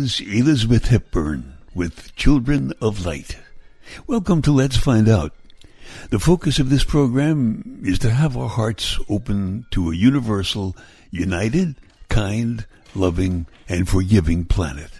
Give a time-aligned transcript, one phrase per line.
[0.00, 3.36] Was Elizabeth Hepburn with Children of Light.
[4.06, 5.34] Welcome to Let's Find Out.
[6.08, 10.74] The focus of this program is to have our hearts open to a universal,
[11.10, 11.74] united,
[12.08, 14.90] kind, loving, and forgiving planet.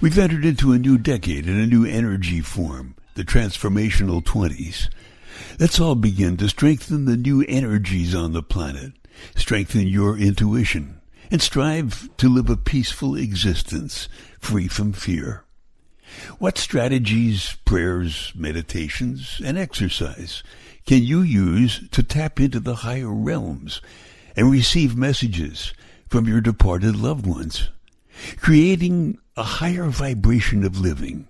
[0.00, 4.88] We've entered into a new decade and a new energy form, the transformational 20s.
[5.58, 8.92] Let's all begin to strengthen the new energies on the planet,
[9.34, 10.95] strengthen your intuition,
[11.30, 15.44] and strive to live a peaceful existence free from fear.
[16.38, 20.42] What strategies, prayers, meditations, and exercise
[20.86, 23.80] can you use to tap into the higher realms
[24.36, 25.74] and receive messages
[26.08, 27.70] from your departed loved ones,
[28.36, 31.26] creating a higher vibration of living?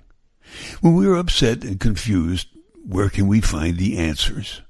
[0.81, 2.49] When we are upset and confused,
[2.87, 4.61] where can we find the answers?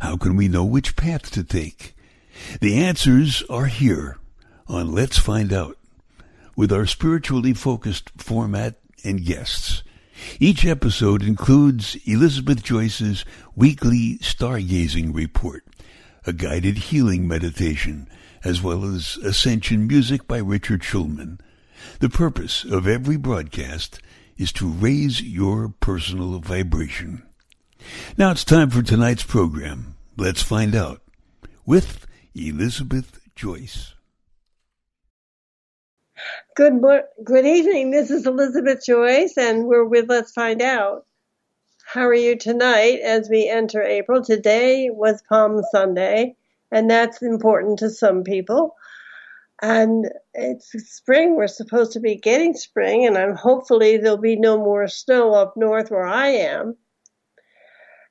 [0.00, 1.94] How can we know which path to take?
[2.60, 4.16] The answers are here
[4.72, 5.76] on Let's Find Out
[6.56, 9.82] with our spiritually focused format and guests.
[10.40, 15.64] Each episode includes Elizabeth Joyce's weekly stargazing report,
[16.26, 18.08] a guided healing meditation,
[18.44, 21.38] as well as ascension music by Richard Shulman.
[21.98, 24.00] The purpose of every broadcast
[24.38, 27.24] is to raise your personal vibration.
[28.16, 29.96] Now it's time for tonight's program.
[30.16, 31.02] Let's find out
[31.66, 33.94] with Elizabeth Joyce.
[36.54, 36.82] Good
[37.24, 37.90] good evening.
[37.90, 41.06] This is Elizabeth Joyce, and we're with Let's Find Out.
[41.84, 44.22] How are you tonight as we enter April?
[44.22, 46.36] Today was Palm Sunday,
[46.70, 48.76] and that's important to some people.
[49.62, 51.36] And it's spring.
[51.36, 55.56] We're supposed to be getting spring, and I'm hopefully there'll be no more snow up
[55.56, 56.76] north where I am.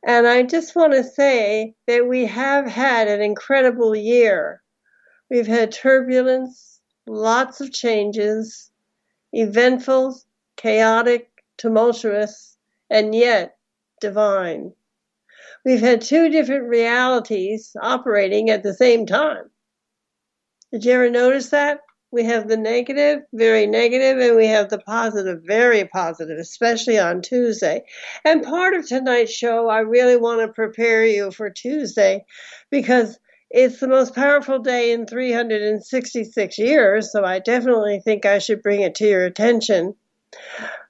[0.06, 4.64] And I just want to say that we have had an incredible year.
[5.30, 6.71] We've had turbulence,
[7.08, 8.72] lots of changes,
[9.34, 10.20] eventful,
[10.58, 12.58] chaotic, tumultuous,
[12.90, 13.58] and yet
[14.00, 14.74] divine.
[15.64, 19.50] We've had two different realities operating at the same time.
[20.72, 21.82] Did you ever notice that?
[22.12, 27.22] We have the negative, very negative, and we have the positive, very positive, especially on
[27.22, 27.84] Tuesday.
[28.26, 32.26] And part of tonight's show, I really want to prepare you for Tuesday
[32.70, 33.18] because
[33.54, 38.82] it's the most powerful day in 366 years, so I definitely think I should bring
[38.82, 39.96] it to your attention.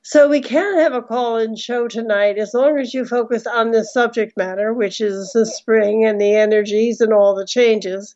[0.03, 3.71] So we can have a call in show tonight as long as you focus on
[3.71, 8.15] the subject matter, which is the spring and the energies and all the changes.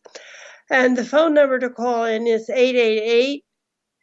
[0.70, 3.44] And the phone number to call in is 888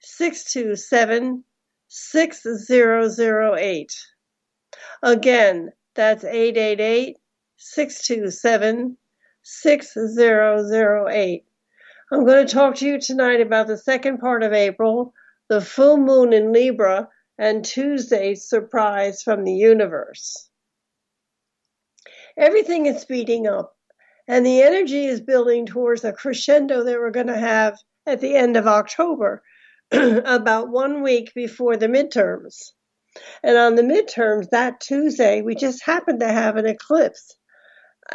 [0.00, 1.44] 627
[1.88, 4.06] 6008.
[5.02, 7.16] Again, that's 888
[7.56, 8.96] 627
[9.42, 11.44] 6008.
[12.12, 15.14] I'm going to talk to you tonight about the second part of April,
[15.48, 17.08] the full moon in Libra,
[17.38, 20.48] and Tuesday's surprise from the universe.
[22.36, 23.76] Everything is speeding up,
[24.28, 28.34] and the energy is building towards a crescendo that we're going to have at the
[28.34, 29.42] end of October,
[29.92, 32.70] about one week before the midterms.
[33.42, 37.36] And on the midterms, that Tuesday, we just happen to have an eclipse.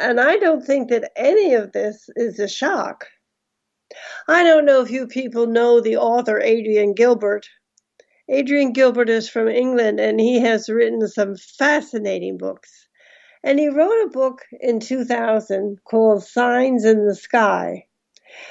[0.00, 3.06] And I don't think that any of this is a shock.
[4.28, 7.48] I don't know if you people know the author Adrian Gilbert.
[8.28, 12.86] Adrian Gilbert is from England and he has written some fascinating books.
[13.42, 17.86] And he wrote a book in 2000 called Signs in the Sky.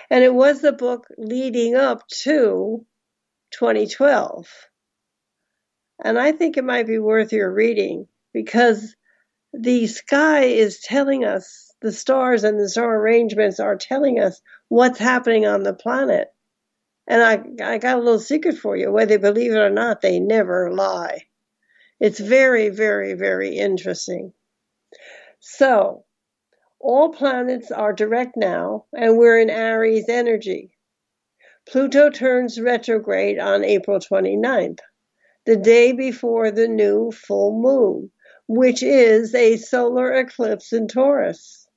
[0.10, 2.86] And it was the book leading up to
[3.52, 4.48] 2012.
[6.04, 8.97] And I think it might be worth your reading because
[9.60, 15.00] the sky is telling us, the stars and the star arrangements are telling us what's
[15.00, 16.32] happening on the planet.
[17.08, 18.92] And I, I got a little secret for you.
[18.92, 21.24] Whether you believe it or not, they never lie.
[22.00, 24.34] It's very, very, very interesting.
[25.40, 26.06] So,
[26.80, 30.78] all planets are direct now, and we're in Aries energy.
[31.68, 34.80] Pluto turns retrograde on April 29th,
[35.46, 38.12] the day before the new full moon
[38.48, 41.68] which is a solar eclipse in Taurus.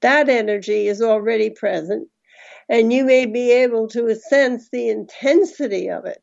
[0.00, 2.08] That energy is already present,
[2.68, 6.22] and you may be able to sense the intensity of it.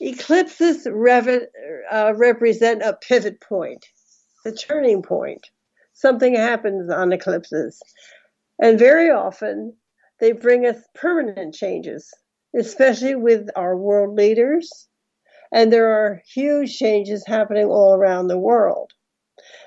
[0.00, 1.48] Eclipses rev-
[1.90, 3.86] uh, represent a pivot point,
[4.44, 5.46] the turning point.
[5.92, 7.82] Something happens on eclipses,
[8.60, 9.74] and very often
[10.20, 12.12] they bring us permanent changes,
[12.58, 14.88] especially with our world leaders,
[15.52, 18.92] and there are huge changes happening all around the world.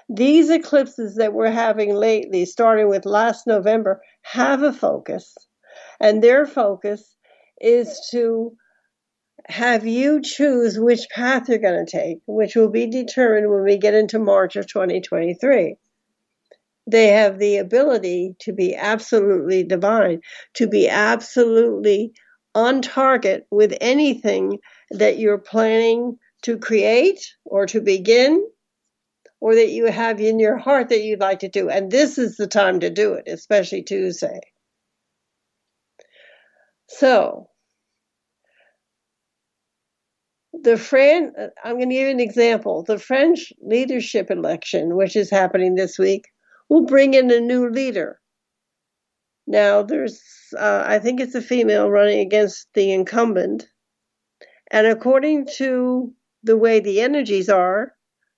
[0.09, 5.35] These eclipses that we're having lately, starting with last November, have a focus,
[5.99, 7.15] and their focus
[7.59, 8.55] is to
[9.47, 13.77] have you choose which path you're going to take, which will be determined when we
[13.77, 15.75] get into March of 2023.
[16.87, 20.21] They have the ability to be absolutely divine,
[20.55, 22.13] to be absolutely
[22.55, 24.59] on target with anything
[24.91, 28.45] that you're planning to create or to begin
[29.39, 31.69] or that you have in your heart that you'd like to do.
[31.69, 34.39] And this is the time to do it, especially Tuesday.
[36.87, 37.47] So,
[40.53, 41.33] the Fran,
[41.63, 42.83] I'm going to give you an example.
[42.83, 46.25] The French leadership election, which is happening this week,
[46.69, 48.20] will bring in a new leader.
[49.47, 50.21] Now, there's,
[50.57, 53.67] uh, I think it's a female running against the incumbent.
[54.69, 57.93] And according to the way the energies are,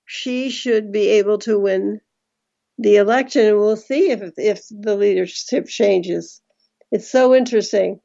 [0.06, 2.02] she should be able to win
[2.78, 3.46] the election.
[3.46, 6.42] And we'll see if, if the leadership changes.
[6.92, 8.00] It's so interesting.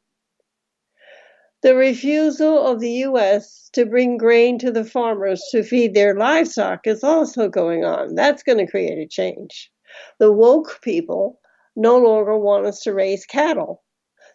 [1.63, 3.69] The refusal of the U.S.
[3.73, 8.15] to bring grain to the farmers to feed their livestock is also going on.
[8.15, 9.73] That's going to create a change.
[10.21, 11.41] The woke people
[11.79, 13.83] no longer want us to raise cattle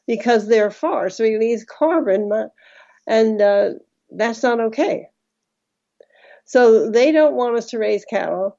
[0.07, 2.49] because their forests release carbon,
[3.05, 3.69] and uh,
[4.09, 5.07] that's not okay.
[6.45, 8.57] So they don't want us to raise cattle.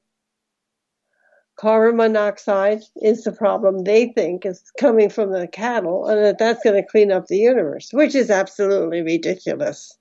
[1.56, 6.62] Carbon monoxide is the problem they think is coming from the cattle, and that that's
[6.62, 9.96] going to clean up the universe, which is absolutely ridiculous.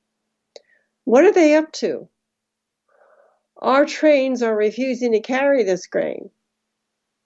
[1.06, 2.10] What are they up to?
[3.58, 6.30] Our trains are refusing to carry this grain.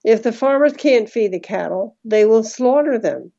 [0.08, 3.30] If the farmers can't feed the cattle, they will slaughter them,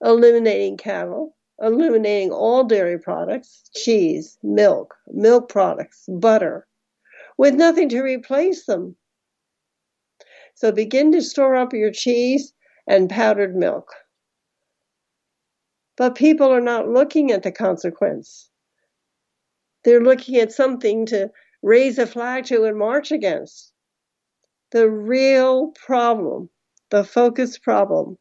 [0.00, 6.66] eliminating cattle, eliminating all dairy products, cheese, milk, milk products, butter,
[7.36, 8.96] with nothing to replace them.
[10.56, 12.52] So begin to store up your cheese
[12.88, 13.94] and powdered milk.
[15.96, 18.50] But people are not looking at the consequence.
[19.84, 21.30] They're looking at something to
[21.62, 23.72] raise a flag to and march against.
[24.70, 26.50] The real problem,
[26.90, 28.18] the focus problem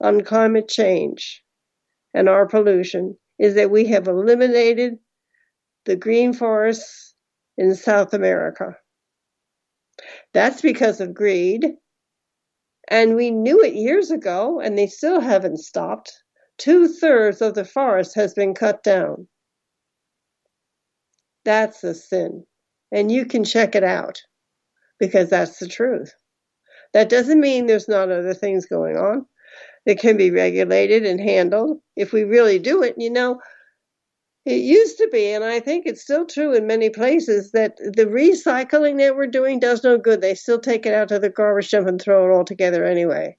[0.00, 1.44] on climate change
[2.12, 4.98] and our pollution is that we have eliminated
[5.84, 7.14] the green forests
[7.56, 8.76] in South America.
[10.32, 11.76] That's because of greed.
[12.88, 16.12] And we knew it years ago, and they still haven't stopped.
[16.58, 19.28] Two thirds of the forest has been cut down.
[21.44, 22.46] That's a sin.
[22.90, 24.20] And you can check it out
[25.02, 26.14] because that's the truth.
[26.92, 29.26] That doesn't mean there's not other things going on
[29.84, 32.94] that can be regulated and handled if we really do it.
[32.98, 33.40] You know,
[34.46, 38.06] it used to be, and I think it's still true in many places, that the
[38.06, 40.20] recycling that we're doing does no good.
[40.20, 43.36] They still take it out to the garbage dump and throw it all together anyway.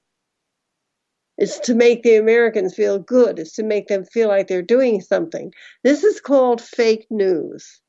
[1.38, 3.38] It's to make the Americans feel good.
[3.38, 5.50] It's to make them feel like they're doing something.
[5.82, 7.80] This is called fake news.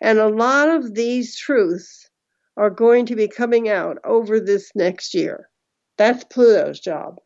[0.00, 2.09] And a lot of these truths
[2.56, 5.48] are going to be coming out over this next year.
[5.96, 7.20] That's Pluto's job.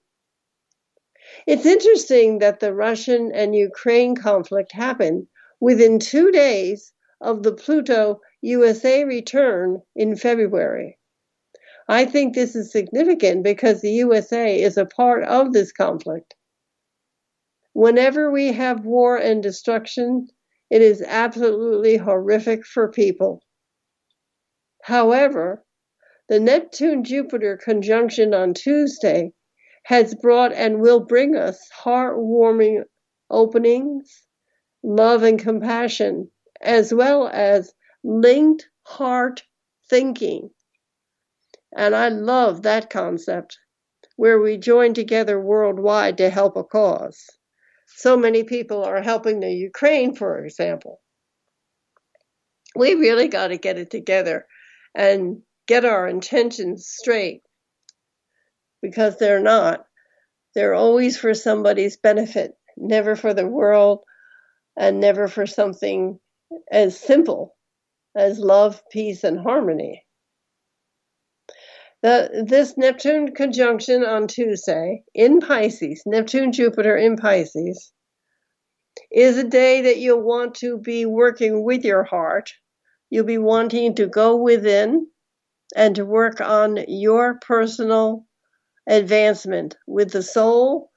[1.47, 5.27] It's interesting that the Russian and Ukraine conflict happened
[5.61, 10.99] within two days of the Pluto USA return in February.
[11.89, 16.35] I think this is significant because the USA is a part of this conflict.
[17.73, 20.29] Whenever we have war and destruction,
[20.71, 23.43] it is absolutely horrific for people.
[24.85, 25.65] However,
[26.29, 29.33] the Neptune Jupiter conjunction on Tuesday
[29.85, 32.83] has brought and will bring us heartwarming
[33.31, 34.27] openings,
[34.83, 37.73] love and compassion, as well as
[38.03, 39.45] linked heart
[39.89, 40.51] thinking.
[41.75, 43.59] And I love that concept
[44.17, 47.25] where we join together worldwide to help a cause.
[47.87, 51.01] So many people are helping the Ukraine, for example.
[52.77, 54.47] We really got to get it together
[54.95, 57.43] and get our intentions straight
[58.83, 59.87] because they're not.
[60.55, 64.05] They're always for somebody's benefit, never for the world
[64.77, 66.19] and never for something
[66.71, 67.57] as simple
[68.17, 70.05] as love, peace, and harmony.
[72.03, 77.93] The, this Neptune conjunction on Tuesday in Pisces, Neptune Jupiter in Pisces,
[79.11, 82.53] is a day that you'll want to be working with your heart.
[83.11, 85.07] You'll be wanting to go within
[85.77, 88.27] and to work on your personal
[88.89, 90.91] advancement with the soul,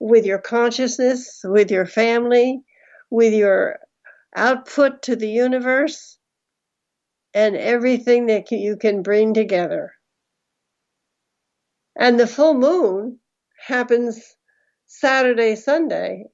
[0.00, 2.62] with your consciousness, with your family,
[3.10, 3.78] with your
[4.34, 6.18] output to the universe,
[7.34, 9.92] and everything that you can bring together.
[11.98, 13.18] And the full moon
[13.66, 14.36] happens
[14.86, 16.24] Saturday, Sunday,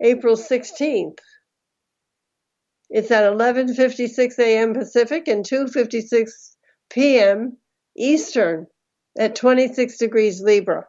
[0.00, 1.18] April 16th.
[2.94, 4.72] It's at 11:56 a.m.
[4.72, 6.54] Pacific and 2:56
[6.90, 7.56] p.m.
[7.96, 8.68] Eastern
[9.18, 10.86] at 26 degrees Libra.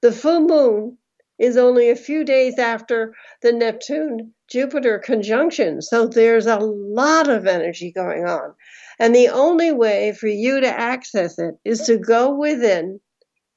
[0.00, 0.96] The full moon
[1.38, 7.46] is only a few days after the Neptune Jupiter conjunction, so there's a lot of
[7.46, 8.54] energy going on.
[8.98, 13.00] And the only way for you to access it is to go within,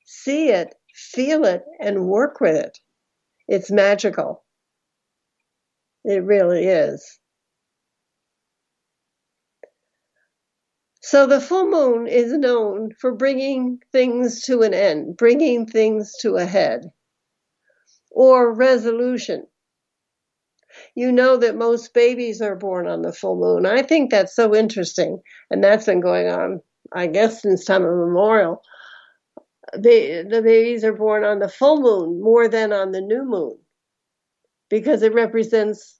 [0.04, 2.80] see it, feel it, and work with it.
[3.48, 4.43] It's magical.
[6.06, 7.20] It really is.
[11.04, 16.38] So the full moon is known for bringing things to an end, bringing things to
[16.38, 16.92] a head,
[18.12, 19.46] or resolution.
[20.96, 23.68] You know that most babies are born on the full moon.
[23.68, 28.64] I think that's so interesting, and that's been going on, I guess, since time immemorial.
[29.74, 33.60] The, the babies are born on the full moon more than on the new moon
[34.74, 36.00] because it represents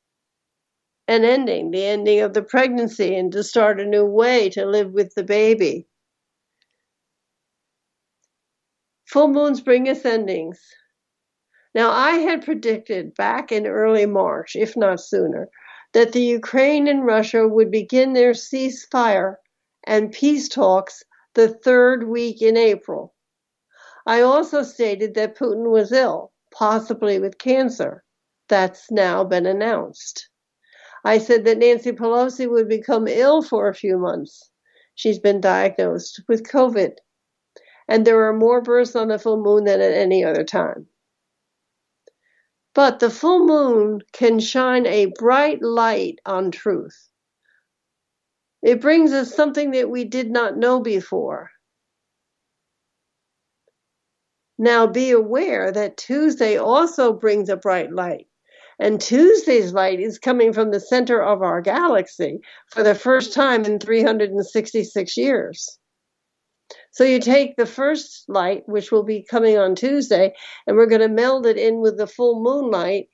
[1.08, 4.94] an ending, the ending of the pregnancy, and to start a new way to live
[4.94, 5.88] with the baby.
[9.06, 10.60] Full moons bring us endings.
[11.76, 15.50] Now, I had predicted back in early March, if not sooner,
[15.92, 19.36] that the Ukraine and Russia would begin their ceasefire
[19.86, 21.04] and peace talks
[21.36, 23.14] the third week in April.
[24.08, 28.04] I also stated that Putin was ill, possibly with cancer.
[28.50, 30.30] That's now been announced.
[31.06, 34.52] I said that Nancy Pelosi would become ill for a few months.
[34.96, 36.96] She's been diagnosed with COVID.
[37.88, 40.88] And there are more births on the full moon than at any other time.
[42.74, 47.10] But the full moon can shine a bright light on truth.
[48.62, 51.52] It brings us something that we did not know before.
[54.58, 58.28] Now be aware that Tuesday also brings a bright light.
[58.84, 63.64] And Tuesday's light is coming from the center of our galaxy for the first time
[63.64, 65.80] in 366 years.
[66.92, 70.36] So you take the first light, which will be coming on Tuesday,
[70.68, 73.08] and we're going to meld it in with the full moonlight.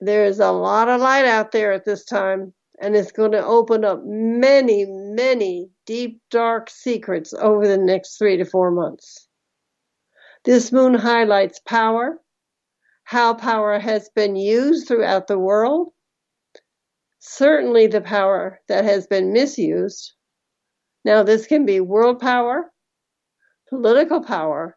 [0.00, 3.84] There's a lot of light out there at this time, and it's going to open
[3.84, 9.28] up many, many deep, dark secrets over the next three to four months.
[10.46, 12.18] This moon highlights power,
[13.10, 15.88] how power has been used throughout the world,
[17.18, 20.12] certainly the power that has been misused.
[21.04, 22.70] Now, this can be world power,
[23.68, 24.76] political power,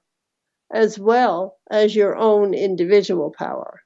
[0.73, 3.81] as well as your own individual power.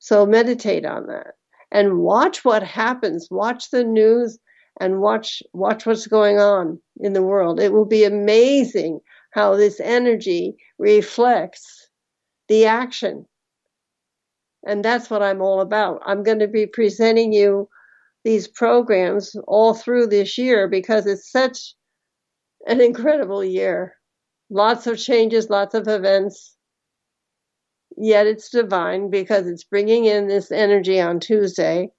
[0.00, 1.34] So meditate on that
[1.70, 3.28] and watch what happens.
[3.30, 4.36] Watch the news
[4.80, 7.60] and watch watch what's going on in the world.
[7.60, 8.98] It will be amazing
[9.30, 11.79] how this energy reflects
[12.50, 13.24] the action.
[14.66, 16.02] And that's what I'm all about.
[16.04, 17.68] I'm going to be presenting you
[18.24, 21.74] these programs all through this year because it's such
[22.66, 23.94] an incredible year.
[24.50, 26.56] Lots of changes, lots of events.
[27.96, 31.90] Yet it's divine because it's bringing in this energy on Tuesday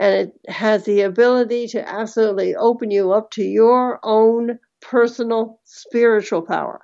[0.00, 6.42] and it has the ability to absolutely open you up to your own personal spiritual
[6.42, 6.80] power.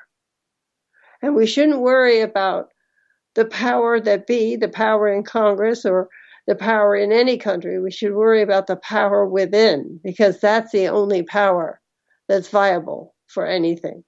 [1.22, 2.70] And we shouldn't worry about
[3.38, 6.08] the power that be, the power in Congress or
[6.48, 7.80] the power in any country.
[7.80, 11.80] We should worry about the power within because that's the only power
[12.26, 14.02] that's viable for anything.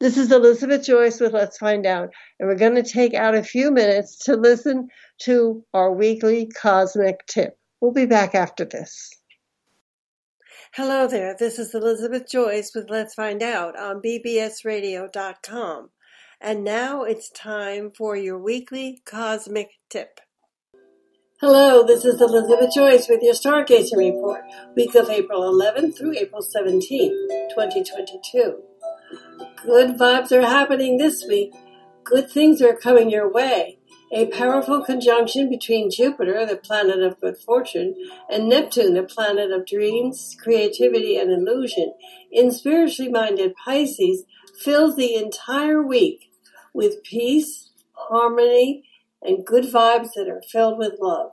[0.00, 2.10] This is Elizabeth Joyce with Let's Find Out,
[2.40, 4.88] and we're going to take out a few minutes to listen
[5.20, 7.56] to our weekly cosmic tip.
[7.80, 9.08] We'll be back after this.
[10.72, 15.90] Hello there, this is Elizabeth Joyce with Let's Find Out on bbsradio.com.
[16.44, 20.20] And now it's time for your weekly cosmic tip.
[21.40, 24.42] Hello, this is Elizabeth Joyce with your Stargazing Report,
[24.76, 28.62] week of April 11th through April 17th, 2022.
[29.64, 31.54] Good vibes are happening this week.
[32.04, 33.78] Good things are coming your way.
[34.12, 37.94] A powerful conjunction between Jupiter, the planet of good fortune,
[38.28, 41.94] and Neptune, the planet of dreams, creativity, and illusion,
[42.30, 44.24] in spiritually minded Pisces
[44.62, 46.32] fills the entire week
[46.74, 48.84] with peace, harmony,
[49.22, 51.32] and good vibes that are filled with love.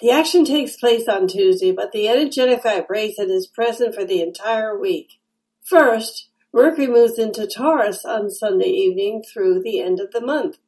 [0.00, 4.78] The action takes place on Tuesday, but the energetic vibration is present for the entire
[4.78, 5.20] week.
[5.62, 10.58] First, Mercury moves into Taurus on Sunday evening through the end of the month.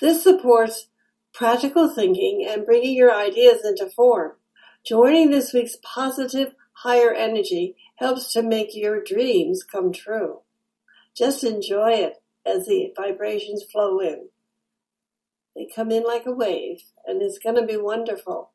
[0.00, 0.88] This supports
[1.32, 4.32] practical thinking and bringing your ideas into form.
[4.84, 10.40] Joining this week's positive, higher energy helps to make your dreams come true.
[11.14, 14.28] Just enjoy it as the vibrations flow in.
[15.54, 18.52] They come in like a wave, and it's going to be wonderful.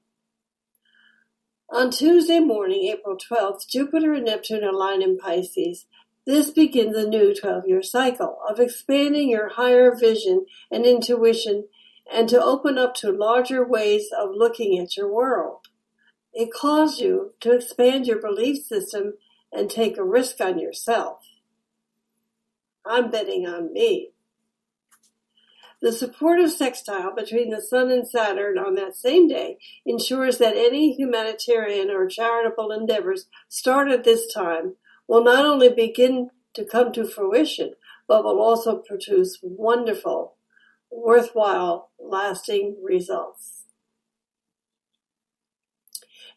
[1.69, 5.87] On Tuesday morning, April 12th, Jupiter and Neptune align in Pisces.
[6.25, 11.67] This begins a new 12 year cycle of expanding your higher vision and intuition
[12.11, 15.67] and to open up to larger ways of looking at your world.
[16.33, 19.13] It calls you to expand your belief system
[19.51, 21.19] and take a risk on yourself.
[22.85, 24.11] I'm betting on me.
[25.81, 30.93] The supportive sextile between the Sun and Saturn on that same day ensures that any
[30.93, 34.75] humanitarian or charitable endeavors started this time
[35.07, 37.73] will not only begin to come to fruition,
[38.07, 40.37] but will also produce wonderful,
[40.89, 43.63] worthwhile, lasting results.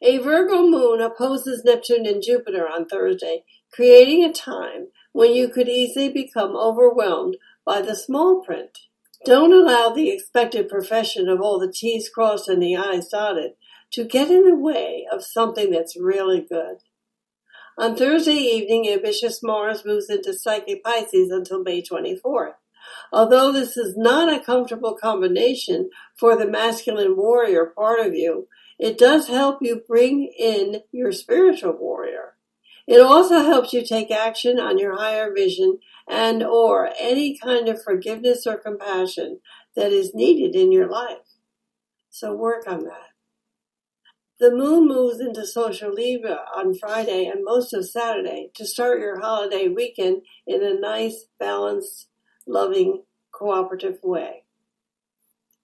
[0.03, 5.69] A Virgo moon opposes Neptune and Jupiter on Thursday, creating a time when you could
[5.69, 8.79] easily become overwhelmed by the small print.
[9.25, 13.55] Don't allow the expected profession of all the T's crossed and the I's dotted
[13.95, 16.77] to get in the way of something that's really good.
[17.77, 22.55] On Thursday evening, ambitious Mars moves into Psychic Pisces until May 24th.
[23.13, 28.47] Although this is not a comfortable combination for the masculine warrior part of you,
[28.79, 32.35] it does help you bring in your spiritual warrior.
[32.89, 37.83] It also helps you take action on your higher vision and or any kind of
[37.83, 39.41] forgiveness or compassion
[39.77, 41.37] that is needed in your life.
[42.09, 43.11] So work on that.
[44.41, 49.21] The moon moves into social Libra on Friday and most of Saturday to start your
[49.21, 52.09] holiday weekend in a nice, balanced,
[52.47, 54.45] loving, cooperative way.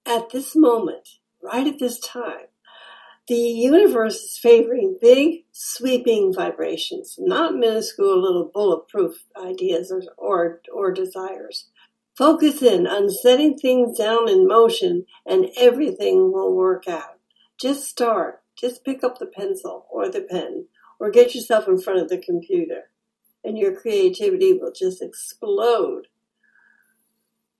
[0.05, 1.09] At this moment,
[1.43, 2.49] right at this time,
[3.27, 10.93] the universe is favoring big, sweeping vibrations, not minuscule little bulletproof ideas or, or, or
[10.93, 11.71] desires.
[12.19, 17.19] Focus in on setting things down in motion and everything will work out.
[17.59, 18.43] Just start.
[18.57, 20.67] Just pick up the pencil or the pen
[21.01, 22.91] or get yourself in front of the computer
[23.43, 26.09] and your creativity will just explode.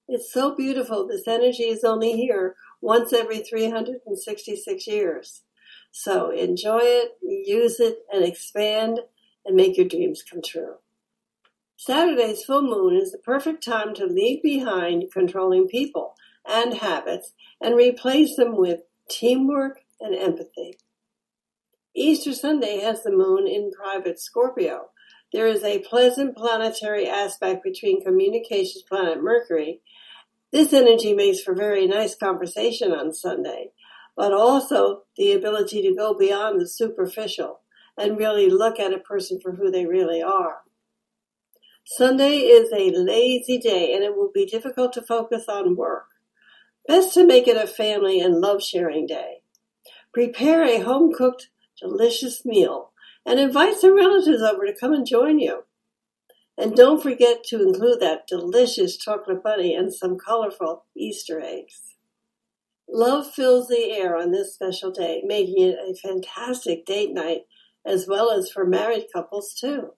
[0.09, 1.07] It's so beautiful.
[1.07, 5.44] This energy is only here once every 366 years.
[5.97, 8.99] So enjoy it, use it, and expand
[9.47, 10.79] and make your dreams come true.
[11.77, 17.77] Saturday's full moon is the perfect time to leave behind controlling people and habits and
[17.77, 20.79] replace them with teamwork and empathy.
[21.95, 24.87] Easter Sunday has the moon in private Scorpio.
[25.33, 29.81] There is a pleasant planetary aspect between communications planet Mercury.
[30.51, 33.71] This energy makes for very nice conversation on Sunday
[34.17, 37.61] but also the ability to go beyond the superficial
[37.97, 40.59] and really look at a person for who they really are.
[41.85, 46.07] Sunday is a lazy day and it will be difficult to focus on work.
[46.89, 49.43] Best to make it a family and love sharing day.
[50.13, 51.49] Prepare a home cooked,
[51.81, 52.93] delicious meal
[53.27, 55.65] and invite some relatives over to come and join you.
[56.57, 61.94] And don't forget to include that delicious chocolate bunny and some colorful Easter eggs.
[62.95, 67.41] Love fills the air on this special day, making it a fantastic date night
[67.85, 69.95] as well as for married couples too.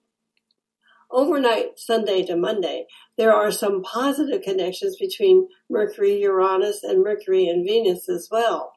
[1.11, 7.63] Overnight, Sunday to Monday, there are some positive connections between Mercury, Uranus, and Mercury and
[7.63, 8.73] Venus as well.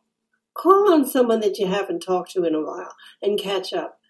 [0.52, 4.00] Call on someone that you haven't talked to in a while and catch up.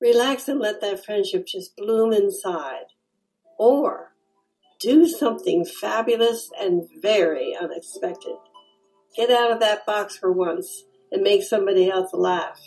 [0.00, 2.92] Relax and let that friendship just bloom inside.
[3.58, 4.12] Or
[4.78, 8.36] do something fabulous and very unexpected.
[9.14, 12.60] Get out of that box for once and make somebody else laugh.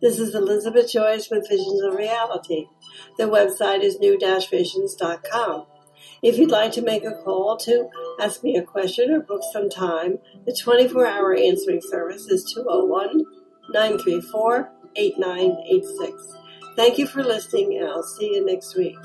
[0.00, 2.66] This is Elizabeth Joyce with Visions of Reality.
[3.18, 5.66] The website is new-visions.com.
[6.22, 7.88] If you'd like to make a call to
[8.20, 13.24] ask me a question or book some time, the 24 hour answering service is 201
[13.70, 16.36] 934 8986.
[16.76, 18.96] Thank you for listening, and I'll see you next week.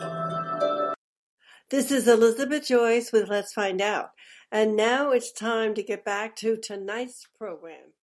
[1.69, 4.09] This is Elizabeth Joyce with Let's Find Out.
[4.51, 7.93] And now it's time to get back to tonight's program.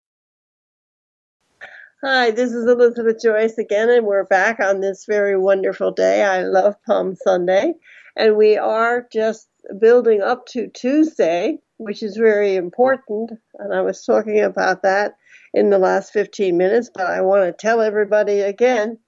[2.05, 6.23] Hi, this is Elizabeth Joyce again, and we're back on this very wonderful day.
[6.23, 7.75] I love Palm Sunday,
[8.15, 9.49] and we are just
[9.81, 13.33] building up to Tuesday, which is very important.
[13.59, 15.17] And I was talking about that
[15.53, 18.99] in the last 15 minutes, but I want to tell everybody again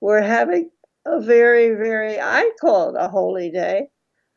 [0.00, 0.70] we're having
[1.04, 3.88] a very, very, I call it a holy day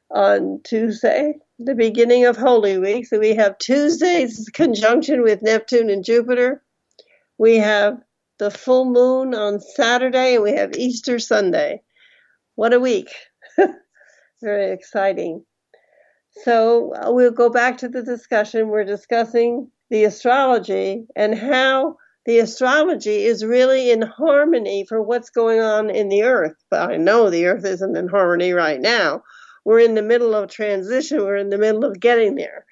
[0.10, 3.06] on Tuesday, the beginning of Holy Week.
[3.06, 6.64] So we have Tuesday's conjunction with Neptune and Jupiter.
[7.38, 8.00] We have
[8.38, 11.82] the full moon on Saturday, and we have Easter Sunday.
[12.56, 13.14] What a week!
[14.42, 15.44] Very exciting.
[16.44, 18.70] So uh, we'll go back to the discussion.
[18.70, 25.60] We're discussing the astrology and how the astrology is really in harmony for what's going
[25.60, 26.56] on in the earth.
[26.70, 29.24] But I know the earth isn't in harmony right now.
[29.70, 31.20] We're in the middle of transition.
[31.20, 32.66] We're in the middle of getting there.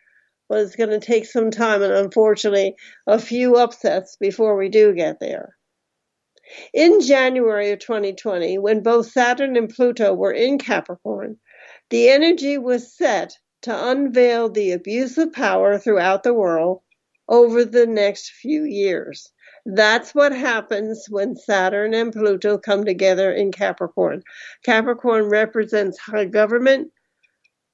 [0.49, 2.73] But it's going to take some time and unfortunately
[3.05, 5.55] a few upsets before we do get there.
[6.73, 11.37] In January of 2020, when both Saturn and Pluto were in Capricorn,
[11.91, 16.81] the energy was set to unveil the abuse of power throughout the world
[17.29, 19.31] over the next few years.
[19.69, 24.23] That's what happens when Saturn and Pluto come together in Capricorn.
[24.63, 26.89] Capricorn represents high government,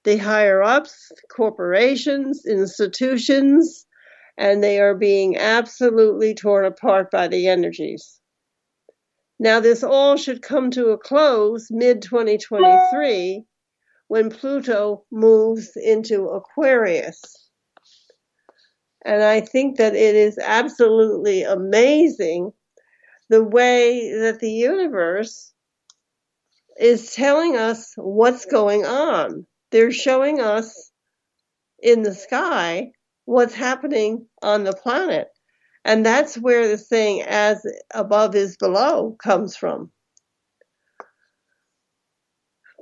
[0.03, 3.85] the higher ups, corporations, institutions,
[4.39, 8.19] and they are being absolutely torn apart by the energies.
[9.37, 13.43] Now, this all should come to a close mid 2023
[14.07, 17.42] when Pluto moves into Aquarius.
[19.05, 22.53] And I think that it is absolutely amazing
[23.29, 25.53] the way that the universe
[26.79, 29.45] is telling us what's going on.
[29.71, 30.91] They're showing us
[31.81, 32.91] in the sky
[33.25, 35.27] what's happening on the planet.
[35.85, 39.91] And that's where the saying, as above is below, comes from.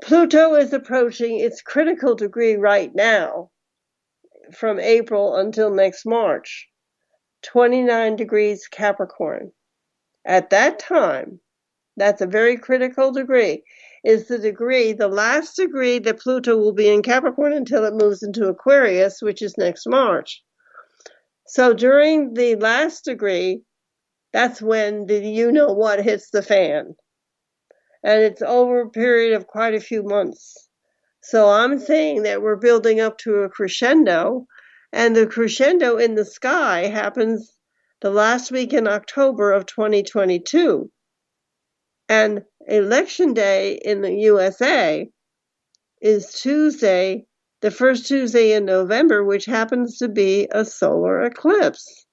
[0.03, 3.49] Pluto is approaching its critical degree right now,
[4.53, 6.69] from April until next March,
[7.43, 9.51] 29 degrees Capricorn.
[10.25, 11.39] At that time,
[11.97, 13.63] that's a very critical degree,
[14.03, 18.23] is the degree, the last degree that Pluto will be in Capricorn until it moves
[18.23, 20.43] into Aquarius, which is next March.
[21.47, 23.63] So during the last degree,
[24.31, 26.95] that's when the you know what hits the fan.
[28.03, 30.69] And it's over a period of quite a few months.
[31.21, 34.47] So I'm saying that we're building up to a crescendo,
[34.91, 37.55] and the crescendo in the sky happens
[38.01, 40.91] the last week in October of 2022.
[42.09, 45.07] And election day in the USA
[46.01, 47.25] is Tuesday,
[47.61, 52.05] the first Tuesday in November, which happens to be a solar eclipse.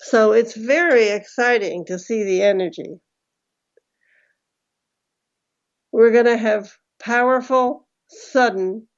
[0.00, 3.00] So it's very exciting to see the energy.
[5.92, 8.88] We're going to have powerful, sudden,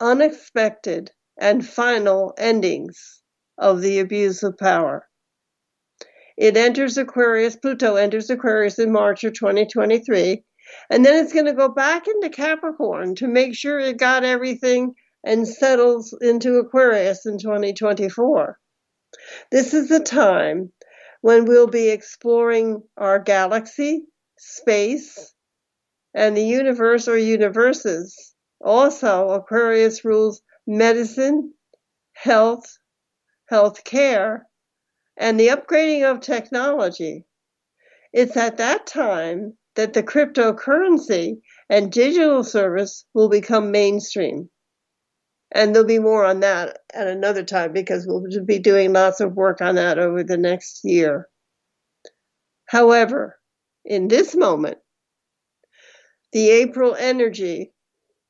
[0.00, 3.22] unexpected, and final endings
[3.58, 5.08] of the abuse of power.
[6.36, 10.42] It enters Aquarius, Pluto enters Aquarius in March of 2023
[10.90, 14.94] and then it's going to go back into Capricorn to make sure it got everything
[15.22, 18.58] and settles into Aquarius in 2024.
[19.50, 20.72] This is the time
[21.20, 24.06] when we'll be exploring our galaxy,
[24.38, 25.33] space,
[26.14, 28.34] and the universe or universes.
[28.60, 31.52] Also, Aquarius rules medicine,
[32.12, 32.78] health,
[33.46, 34.46] health care,
[35.16, 37.24] and the upgrading of technology.
[38.12, 44.48] It's at that time that the cryptocurrency and digital service will become mainstream.
[45.52, 49.34] And there'll be more on that at another time because we'll be doing lots of
[49.34, 51.28] work on that over the next year.
[52.66, 53.38] However,
[53.84, 54.78] in this moment,
[56.34, 57.72] the April energy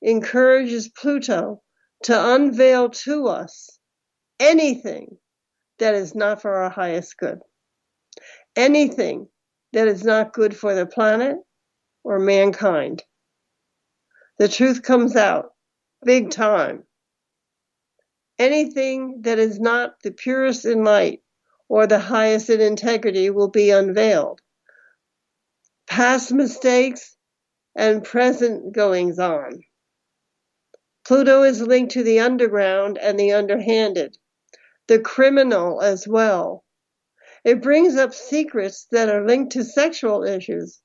[0.02, 1.62] encourages Pluto
[2.02, 3.78] to unveil to us
[4.38, 5.16] anything
[5.78, 7.38] that is not for our highest good.
[8.54, 9.28] Anything
[9.72, 11.38] that is not good for the planet
[12.04, 13.02] or mankind.
[14.38, 15.54] The truth comes out
[16.04, 16.84] big time.
[18.38, 21.22] Anything that is not the purest in light
[21.70, 24.40] or the highest in integrity will be unveiled.
[25.86, 27.13] Past mistakes
[27.74, 29.62] and present goings on.
[31.04, 34.16] Pluto is linked to the underground and the underhanded,
[34.86, 36.64] the criminal as well,
[37.44, 40.80] it brings up secrets that are linked to sexual issues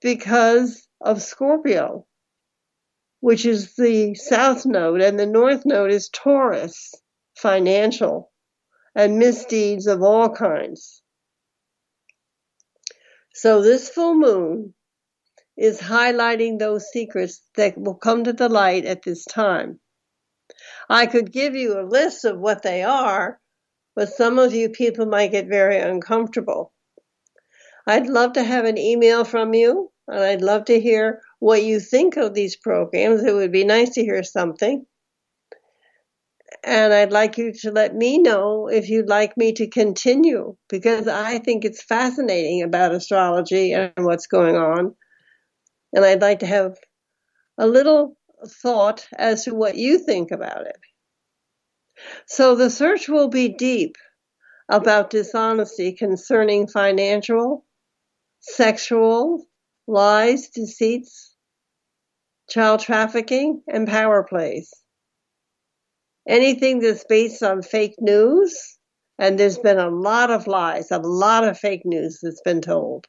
[0.00, 2.06] because of Scorpio,
[3.18, 6.94] which is the south node, and the north node is Taurus,
[7.34, 8.30] financial,
[8.94, 11.02] and misdeeds of all kinds.
[13.34, 14.74] So this full moon
[15.60, 19.78] is highlighting those secrets that will come to the light at this time.
[20.88, 23.38] I could give you a list of what they are,
[23.94, 26.72] but some of you people might get very uncomfortable.
[27.86, 31.78] I'd love to have an email from you, and I'd love to hear what you
[31.78, 33.22] think of these programs.
[33.22, 34.86] It would be nice to hear something.
[36.64, 41.06] And I'd like you to let me know if you'd like me to continue because
[41.06, 44.94] I think it's fascinating about astrology and what's going on.
[45.92, 46.76] And I'd like to have
[47.58, 50.78] a little thought as to what you think about it.
[52.26, 53.96] So the search will be deep
[54.68, 57.66] about dishonesty concerning financial,
[58.40, 59.44] sexual,
[59.86, 61.34] lies, deceits,
[62.48, 64.72] child trafficking, and power plays.
[66.28, 68.78] Anything that's based on fake news,
[69.18, 73.06] and there's been a lot of lies, a lot of fake news that's been told.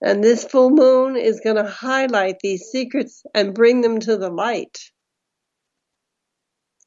[0.00, 4.30] And this full moon is going to highlight these secrets and bring them to the
[4.30, 4.78] light.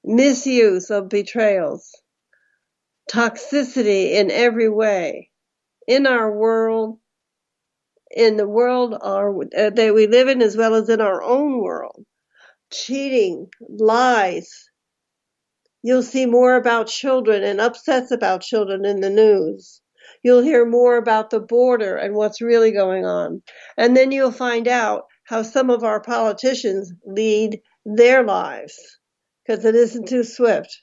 [0.04, 1.91] Misuse of betrayals,
[3.12, 5.30] toxicity in every way,
[5.88, 7.00] in our world,
[8.10, 11.62] in the world our, uh, that we live in, as well as in our own
[11.62, 12.06] world.
[12.71, 14.69] Cheating, lies.
[15.84, 19.81] You'll see more about children and upsets about children in the news.
[20.23, 23.41] You'll hear more about the border and what's really going on.
[23.77, 28.75] And then you'll find out how some of our politicians lead their lives
[29.45, 30.81] because it isn't too swift.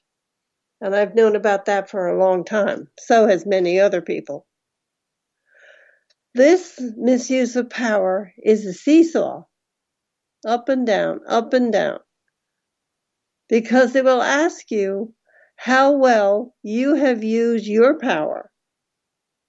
[0.81, 2.89] And I've known about that for a long time.
[2.99, 4.47] So has many other people.
[6.35, 9.45] This misuse of power is a seesaw,
[10.47, 11.99] up and down, up and down,
[13.49, 15.15] because it will ask you
[15.57, 18.51] how well you have used your power,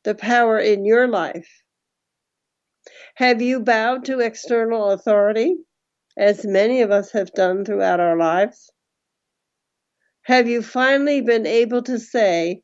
[0.03, 1.63] the power in your life.
[3.15, 5.57] Have you bowed to external authority,
[6.17, 8.71] as many of us have done throughout our lives?
[10.23, 12.61] Have you finally been able to say,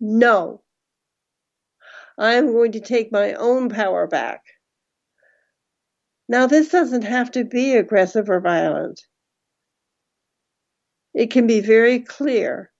[0.00, 0.62] no,
[2.18, 4.42] I'm going to take my own power back?
[6.28, 9.00] Now, this doesn't have to be aggressive or violent.
[11.12, 12.70] It can be very clear.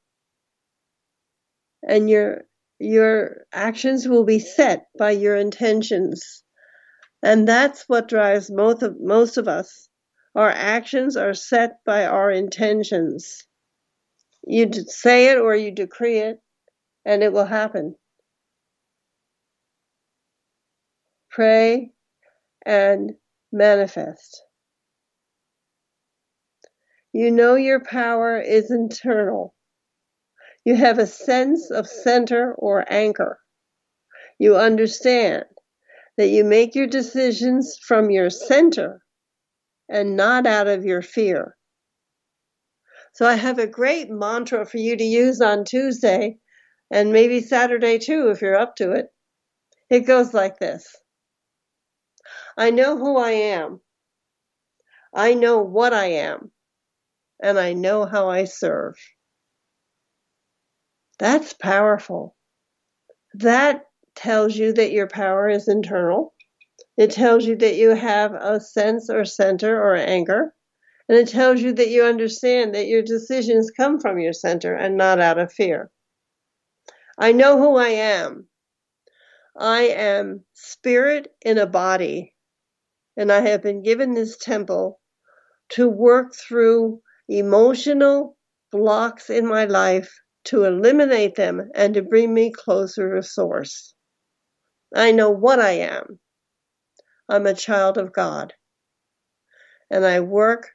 [1.83, 2.45] And your,
[2.81, 6.43] your actions will be set by your intentions.
[7.23, 9.88] And that's what drives most of, most of us.
[10.35, 13.47] Our actions are set by our intentions.
[14.47, 16.40] You say it or you decree it,
[17.05, 17.97] and it will happen.
[21.31, 21.93] Pray
[22.64, 23.12] and
[23.53, 24.43] manifest.
[27.12, 29.55] You know your power is internal.
[30.64, 33.38] You have a sense of center or anchor.
[34.38, 35.44] You understand
[36.16, 39.03] that you make your decisions from your center
[39.88, 41.57] and not out of your fear.
[43.14, 46.38] So I have a great mantra for you to use on Tuesday
[46.90, 49.07] and maybe Saturday too, if you're up to it.
[49.88, 50.94] It goes like this.
[52.57, 53.81] I know who I am.
[55.14, 56.53] I know what I am.
[57.42, 58.94] And I know how I serve.
[61.21, 62.35] That's powerful.
[63.35, 66.33] That tells you that your power is internal.
[66.97, 70.55] It tells you that you have a sense or center or anger.
[71.11, 74.97] And it tells you that you understand that your decisions come from your center and
[74.97, 75.91] not out of fear.
[77.19, 78.49] I know who I am.
[79.55, 82.35] I am spirit in a body,
[83.15, 85.01] and I have been given this temple
[85.71, 88.39] to work through emotional
[88.73, 90.19] blocks in my life
[90.51, 93.95] to eliminate them and to bring me closer to source.
[94.93, 96.19] I know what I am.
[97.29, 98.53] I'm a child of God.
[99.91, 100.71] And I work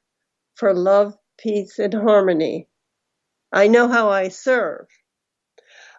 [0.56, 2.70] for love, peace, and harmony.
[3.52, 4.88] I know how I serve.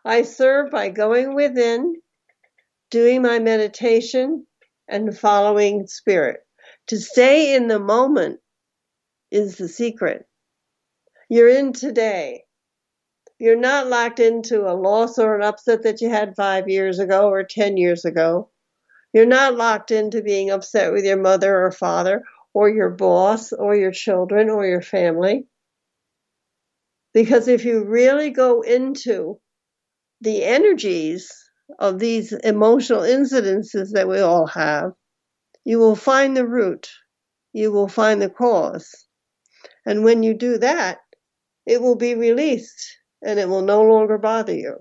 [0.06, 1.96] I serve by going within,
[2.90, 4.46] doing my meditation,
[4.88, 6.40] and following spirit.
[6.86, 8.40] To stay in the moment
[9.30, 10.24] is the secret.
[11.28, 12.45] You're in today.
[13.38, 17.28] You're not locked into a loss or an upset that you had five years ago
[17.28, 18.50] or 10 years ago.
[19.12, 22.22] You're not locked into being upset with your mother or father
[22.54, 25.46] or your boss or your children or your family.
[27.12, 29.38] Because if you really go into
[30.22, 31.30] the energies
[31.78, 34.92] of these emotional incidences that we all have,
[35.62, 36.88] you will find the root,
[37.52, 39.06] you will find the cause.
[39.84, 40.98] And when you do that,
[41.66, 44.76] it will be released and it will no longer bother you.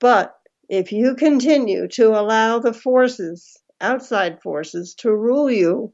[0.00, 0.34] But
[0.68, 5.92] if you continue to allow the forces outside forces to rule you,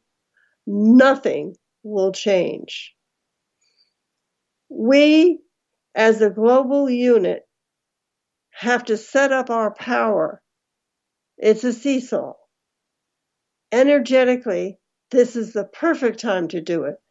[0.67, 2.95] nothing will change.
[4.69, 5.41] We,
[5.95, 7.47] as a global unit,
[8.53, 10.43] have to set up our power.
[11.37, 12.35] It's a seesaw.
[13.73, 14.79] Energetically,
[15.11, 17.02] this is the perfect time to do it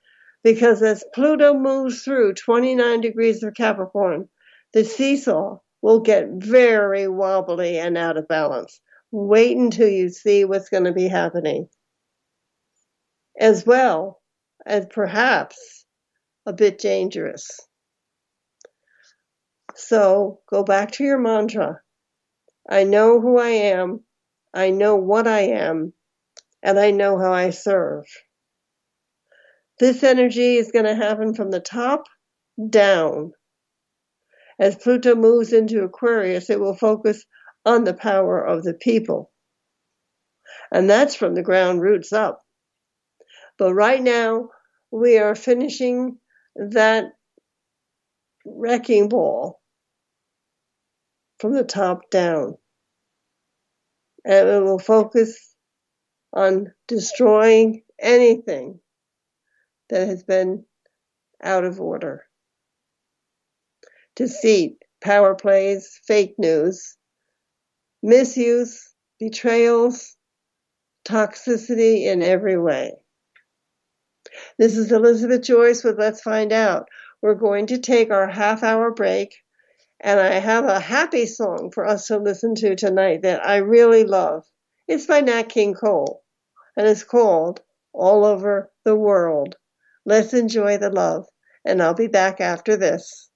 [0.43, 4.29] because as Pluto moves through 29 degrees of Capricorn,
[4.73, 8.81] the seesaw will get very wobbly and out of balance.
[9.11, 11.67] Wait until you see what's going to be happening.
[13.39, 14.21] as well
[14.65, 15.85] as perhaps
[16.45, 17.59] a bit dangerous.
[19.75, 21.81] So go back to your mantra.
[22.69, 24.03] I know who I am.
[24.53, 25.93] I know what I am.
[26.63, 28.05] And I know how I serve.
[29.81, 32.03] This energy is going to happen from the top
[32.69, 33.31] down.
[34.59, 37.25] As Pluto moves into Aquarius, it will focus
[37.65, 39.31] on the power of the people.
[40.71, 42.43] And that's from the ground roots up.
[43.57, 44.49] But right now,
[44.91, 46.19] we are finishing
[46.55, 47.05] that
[48.45, 49.59] wrecking ball
[51.39, 52.55] from the top down.
[54.23, 55.55] And it will focus
[56.33, 58.79] on destroying anything
[59.91, 60.65] that has been
[61.43, 62.25] out of order.
[64.15, 66.97] Deceit, power plays, fake news,
[68.01, 70.17] misuse, betrayals,
[71.05, 72.93] toxicity in every way.
[74.57, 76.87] This is Elizabeth Joyce with Let's Find Out.
[77.21, 79.35] We're going to take our half hour break,
[79.99, 84.03] and I have a happy song for us to listen to tonight that I really
[84.03, 84.45] love.
[84.87, 86.23] It's by Nat King Cole,
[86.77, 87.61] and it's called
[87.93, 89.55] All Over the World.
[90.05, 91.25] Let's enjoy the love,
[91.63, 93.29] and I'll be back after this.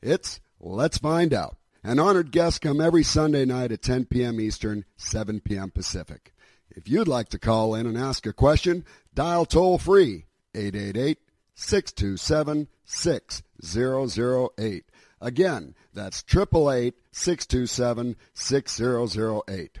[0.00, 1.56] It's Let's Find Out.
[1.84, 4.40] An honored guests come every Sunday night at 10 p.m.
[4.40, 5.70] Eastern, 7 p.m.
[5.70, 6.32] Pacific.
[6.70, 8.84] If you'd like to call in and ask a question,
[9.14, 11.18] dial toll free 888
[11.54, 14.84] 627 6008.
[15.20, 19.78] Again, that's 888 627 6008.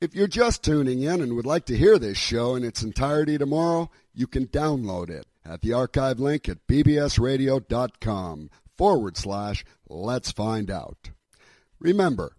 [0.00, 3.38] If you're just tuning in and would like to hear this show in its entirety
[3.38, 10.70] tomorrow, you can download it at the archive link at bbsradio.com forward slash let's find
[10.70, 11.10] out.
[11.78, 12.36] Remember,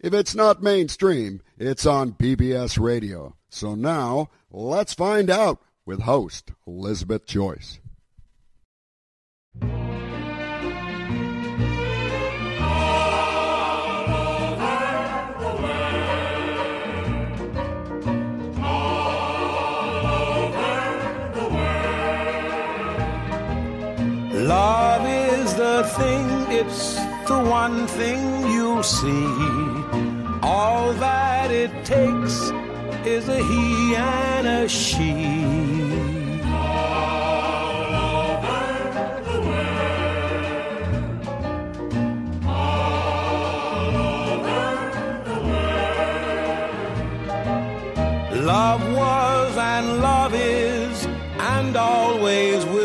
[0.00, 3.36] if it's not mainstream, it's on BBS Radio.
[3.48, 7.80] So now, let's find out with host Elizabeth Joyce.
[24.46, 26.94] Love is the thing, it's
[27.26, 29.26] the one thing you'll see.
[30.40, 32.52] All that it takes
[33.04, 35.14] is a he and a she.
[48.44, 51.04] Love was and love is
[51.40, 52.75] and always will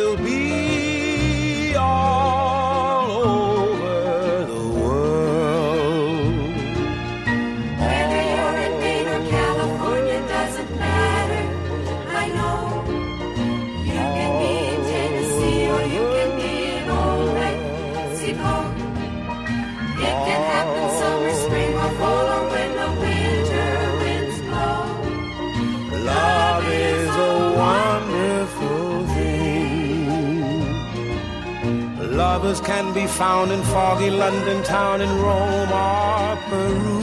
[32.42, 37.02] Lovers can be found in foggy London town, in Rome or Peru.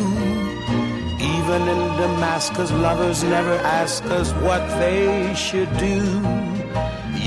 [1.20, 5.94] Even in Damascus, lovers never ask us what they should do.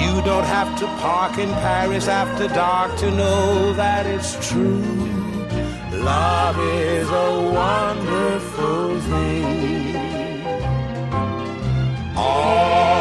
[0.01, 4.83] You don't have to park in Paris after dark to know that it's true.
[5.93, 7.31] Love is a
[7.61, 9.95] wonderful thing.
[12.17, 13.00] all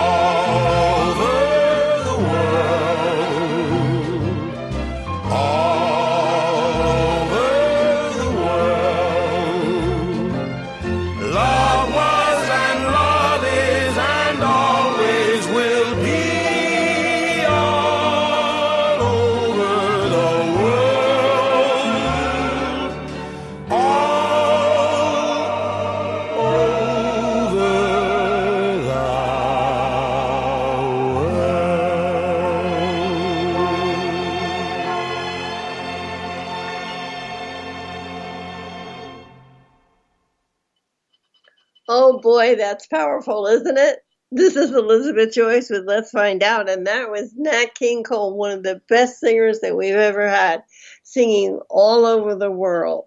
[42.70, 43.98] that's powerful, isn't it?
[44.30, 48.52] This is Elizabeth Joyce with Let's Find Out, and that was Nat King Cole, one
[48.52, 50.62] of the best singers that we've ever had,
[51.02, 53.06] singing all over the world.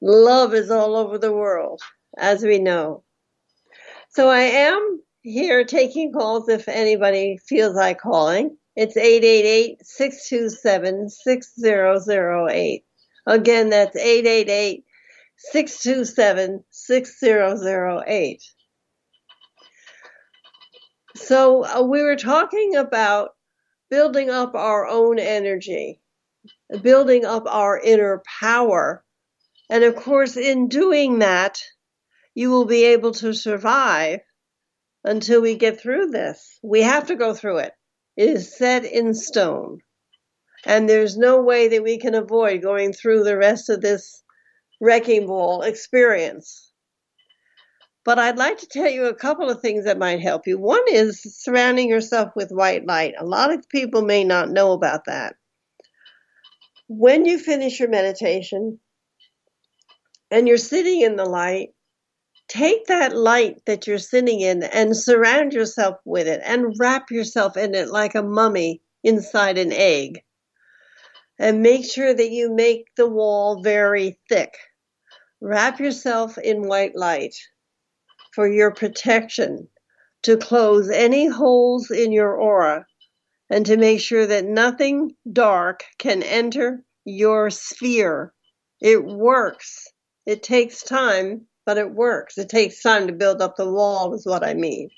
[0.00, 1.82] Love is all over the world,
[2.16, 3.04] as we know.
[4.08, 8.56] So I am here taking calls if anybody feels like calling.
[8.74, 12.84] It's 888 627 6008.
[13.26, 14.84] Again, that's 888
[15.36, 18.42] 627 6008.
[21.18, 23.30] So uh, we were talking about
[23.90, 26.00] building up our own energy,
[26.82, 29.04] building up our inner power.
[29.68, 31.60] And of course, in doing that,
[32.34, 34.20] you will be able to survive
[35.04, 36.58] until we get through this.
[36.62, 37.72] We have to go through it.
[38.16, 39.80] It is set in stone.
[40.64, 44.22] And there's no way that we can avoid going through the rest of this
[44.80, 46.67] wrecking ball experience.
[48.04, 50.58] But I'd like to tell you a couple of things that might help you.
[50.58, 53.14] One is surrounding yourself with white light.
[53.18, 55.34] A lot of people may not know about that.
[56.88, 58.80] When you finish your meditation
[60.30, 61.74] and you're sitting in the light,
[62.48, 67.56] take that light that you're sitting in and surround yourself with it and wrap yourself
[67.58, 70.22] in it like a mummy inside an egg.
[71.38, 74.54] And make sure that you make the wall very thick.
[75.40, 77.34] Wrap yourself in white light
[78.34, 79.68] for your protection,
[80.22, 82.86] to close any holes in your aura,
[83.50, 88.32] and to make sure that nothing dark can enter your sphere.
[88.80, 89.86] It works.
[90.26, 92.38] It takes time, but it works.
[92.38, 94.90] It takes time to build up the wall, is what I mean.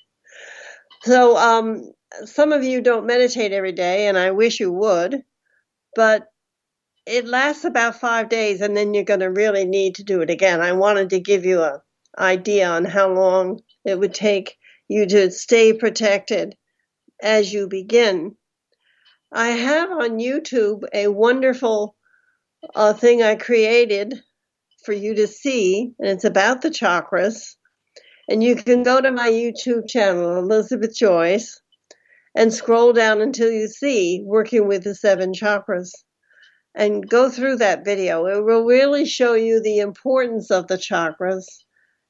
[1.02, 1.92] So, um,
[2.24, 5.22] some of you don't meditate every day, and I wish you would,
[5.94, 6.26] but
[7.06, 10.30] it lasts about five days, and then you're going to really need to do it
[10.30, 10.60] again.
[10.60, 11.82] I wanted to give you a
[12.20, 14.56] idea on how long it would take
[14.88, 16.54] you to stay protected
[17.22, 18.36] as you begin.
[19.32, 21.96] I have on YouTube a wonderful
[22.74, 24.20] uh, thing I created
[24.84, 27.54] for you to see, and it's about the chakras.
[28.28, 31.60] And you can go to my YouTube channel, Elizabeth Joyce,
[32.34, 35.90] and scroll down until you see working with the seven chakras.
[36.74, 38.26] And go through that video.
[38.26, 41.44] It will really show you the importance of the chakras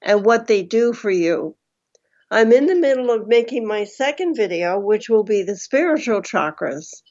[0.02, 1.56] and what they do for you.
[2.30, 7.02] I'm in the middle of making my second video, which will be the spiritual chakras.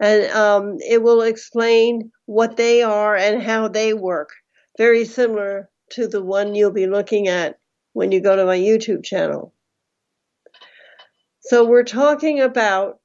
[0.00, 4.30] And um, it will explain what they are and how they work.
[4.78, 7.58] Very similar to the one you'll be looking at
[7.92, 9.52] when you go to my YouTube channel.
[11.40, 12.98] So we're talking about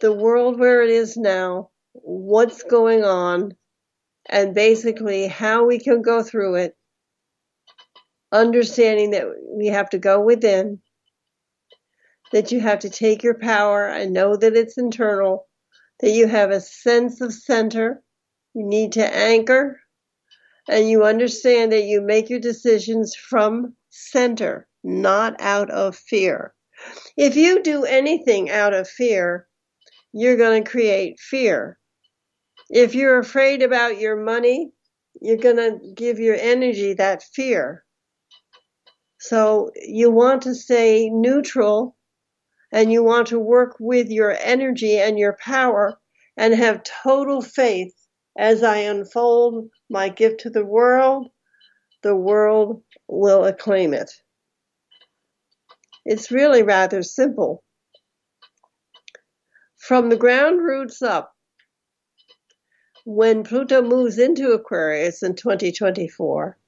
[0.00, 3.56] the world where it is now, what's going on,
[4.28, 6.76] and basically how we can go through it
[8.32, 10.80] understanding that we have to go within,
[12.32, 15.46] that you have to take your power and know that it's internal,
[16.00, 18.02] that you have a sense of center,
[18.54, 19.80] you need to anchor,
[20.68, 26.52] and you understand that you make your decisions from center, not out of fear.
[27.16, 29.46] If you do anything out of fear,
[30.12, 31.78] you're going to create fear.
[32.68, 34.72] If you're afraid about your money,
[35.22, 37.85] you're going to give your energy that fear.
[39.18, 41.96] So you want to stay neutral
[42.72, 45.98] and you want to work with your energy and your power
[46.36, 47.94] and have total faith
[48.38, 51.30] as I unfold my gift to the world,
[52.02, 54.10] the world will acclaim it.
[56.04, 57.64] It's really rather simple.
[59.78, 61.34] From the ground roots up,
[63.04, 66.58] when Pluto moves into Aquarius in 2024,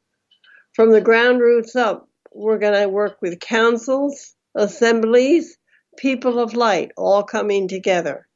[0.74, 5.57] from the ground roots up, we're going to work with councils, assemblies,
[5.97, 8.26] people of light all coming together.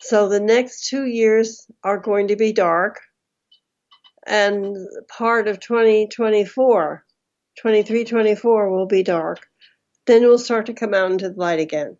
[0.00, 3.00] So the next two years are going to be dark,
[4.26, 4.76] and
[5.08, 7.04] part of 2024,
[7.58, 9.46] 23 24 will be dark.
[10.06, 11.96] then we'll start to come out into the light again.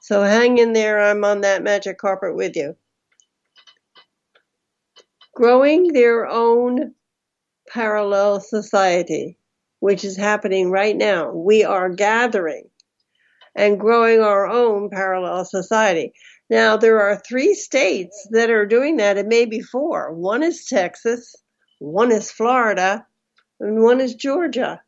[0.00, 0.98] So hang in there.
[0.98, 2.76] I'm on that magic carpet with you.
[5.34, 6.94] Growing their own
[7.68, 9.36] parallel society,
[9.80, 11.30] which is happening right now.
[11.32, 12.68] We are gathering
[13.54, 16.12] and growing our own parallel society.
[16.50, 19.18] Now, there are three states that are doing that.
[19.18, 20.12] It may be four.
[20.12, 21.36] One is Texas,
[21.78, 23.06] one is Florida,
[23.60, 24.80] and one is Georgia.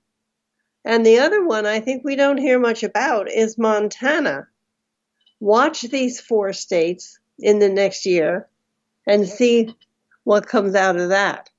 [0.84, 4.48] And the other one I think we don't hear much about is Montana.
[5.38, 8.48] Watch these four states in the next year
[9.06, 9.74] and see
[10.24, 11.50] what comes out of that.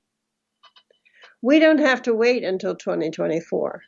[1.42, 3.82] We don't have to wait until 2024.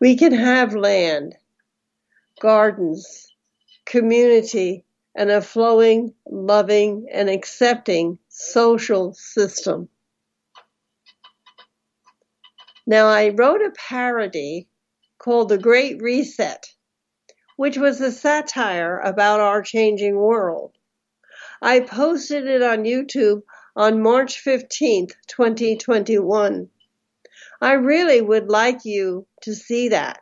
[0.00, 1.36] We can have land,
[2.40, 3.32] gardens,
[3.84, 9.88] community, and a flowing, loving, and accepting social system.
[12.86, 14.68] Now, I wrote a parody
[15.18, 16.66] called The Great Reset,
[17.56, 20.76] which was a satire about our changing world.
[21.62, 23.42] I posted it on YouTube
[23.76, 26.68] on March 15th, 2021.
[27.60, 30.20] I really would like you to see that.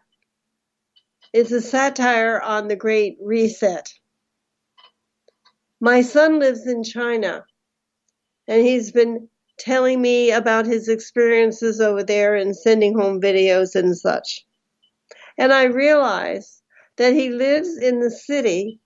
[1.33, 3.93] It's a satire on the Great Reset.
[5.81, 7.45] My son lives in China,
[8.47, 9.29] and he's been
[9.59, 14.45] telling me about his experiences over there and sending home videos and such.
[15.39, 16.63] And I realize
[16.97, 18.81] that he lives in the city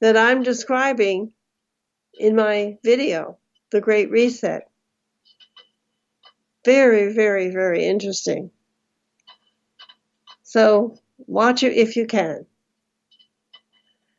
[0.00, 1.32] that I'm describing
[2.14, 3.38] in my video,
[3.70, 4.68] The Great Reset.
[6.64, 8.50] Very, very, very interesting.
[10.42, 12.46] So watch it if you can.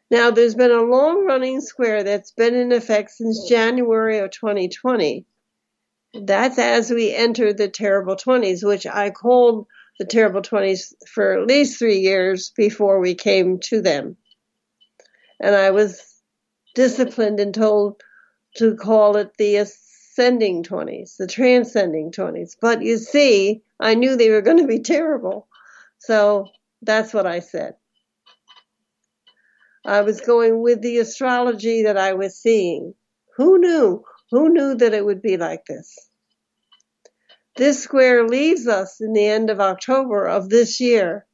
[0.10, 5.26] Now, there's been a long running square that's been in effect since January of 2020.
[6.14, 9.68] That's as we enter the terrible 20s, which I called
[10.00, 14.18] the terrible 20s for at least three years before we came to them.
[15.40, 16.02] And I was
[16.76, 18.02] disciplined and told
[18.56, 22.56] to call it the ascending 20s, the transcending 20s.
[22.60, 25.48] But you see, I knew they were going to be terrible.
[26.00, 26.48] So
[26.82, 27.76] that's what I said.
[29.86, 32.94] I was going with the astrology that I was seeing.
[33.38, 34.04] Who knew?
[34.30, 36.10] Who knew that it would be like this?
[37.56, 41.26] This square leaves us in the end of October of this year,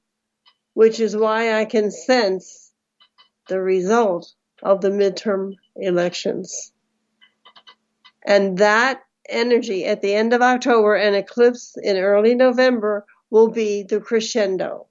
[0.74, 2.72] which is why I can sense
[3.50, 6.74] the result of the midterm elections.
[8.28, 13.84] And that energy at the end of October and eclipse in early November will be
[13.84, 14.88] the crescendo.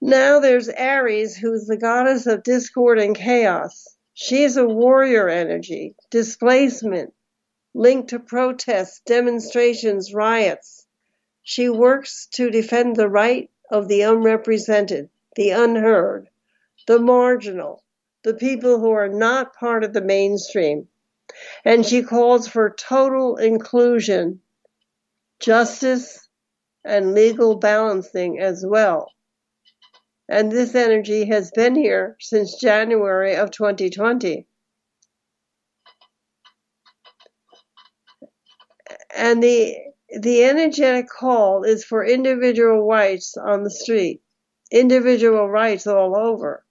[0.00, 3.86] Now there's Eris, who's the goddess of discord and chaos.
[4.12, 7.14] She is a warrior energy, displacement,
[7.72, 10.84] linked to protests, demonstrations, riots.
[11.42, 16.28] She works to defend the right of the unrepresented, the unheard,
[16.88, 17.84] the marginal,
[18.26, 20.88] the people who are not part of the mainstream.
[21.64, 24.40] And she calls for total inclusion,
[25.38, 26.28] justice,
[26.84, 29.12] and legal balancing as well.
[30.28, 34.48] And this energy has been here since January of 2020.
[39.16, 39.76] And the
[40.20, 44.20] the energetic call is for individual rights on the street,
[44.72, 46.65] individual rights all over,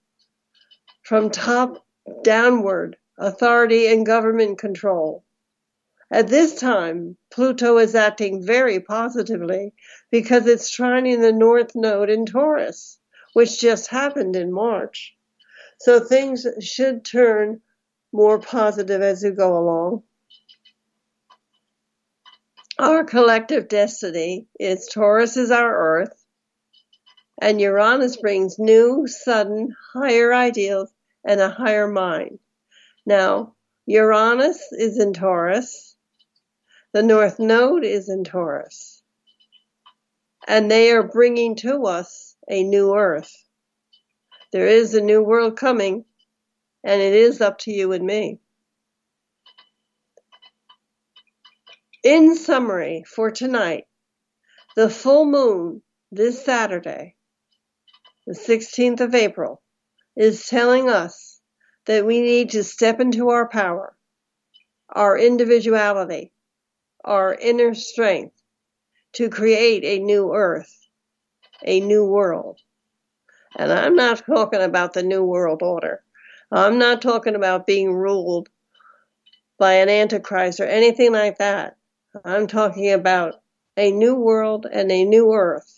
[1.06, 1.86] from top
[2.24, 5.24] downward, authority and government control.
[6.10, 9.72] At this time, Pluto is acting very positively
[10.10, 12.98] because it's trining the North Node in Taurus,
[13.34, 15.14] which just happened in March.
[15.78, 17.60] So things should turn
[18.12, 20.02] more positive as we go along.
[22.80, 26.24] Our collective destiny is Taurus is our earth,
[27.40, 30.90] and Uranus brings new, sudden, higher ideals
[31.26, 32.38] and a higher mind.
[33.04, 33.54] Now,
[33.86, 35.96] Uranus is in Taurus,
[36.92, 39.02] the North Node is in Taurus,
[40.46, 43.32] and they are bringing to us a new earth.
[44.52, 46.04] There is a new world coming,
[46.84, 48.38] and it is up to you and me.
[52.04, 53.84] In summary, for tonight,
[54.76, 57.16] the full moon this Saturday,
[58.26, 59.60] the 16th of April,
[60.16, 61.40] is telling us
[61.86, 63.94] that we need to step into our power,
[64.88, 66.32] our individuality,
[67.04, 68.34] our inner strength
[69.12, 70.88] to create a new earth,
[71.64, 72.58] a new world.
[73.56, 76.02] And I'm not talking about the New World Order.
[76.52, 78.48] I'm not talking about being ruled
[79.58, 81.76] by an antichrist or anything like that.
[82.24, 83.40] I'm talking about
[83.76, 85.75] a new world, and a new earth.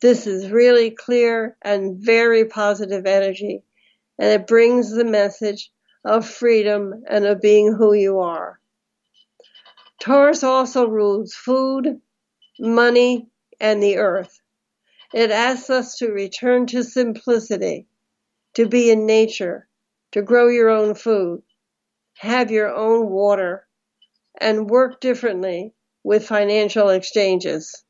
[0.00, 3.64] This is really clear and very positive energy,
[4.18, 5.72] and it brings the message
[6.04, 8.60] of freedom and of being who you are.
[10.00, 12.00] Taurus also rules food,
[12.60, 13.28] money,
[13.58, 14.40] and the earth.
[15.12, 17.88] It asks us to return to simplicity,
[18.54, 19.68] to be in nature,
[20.12, 21.42] to grow your own food,
[22.18, 23.66] have your own water,
[24.40, 25.74] and work differently
[26.04, 27.84] with financial exchanges.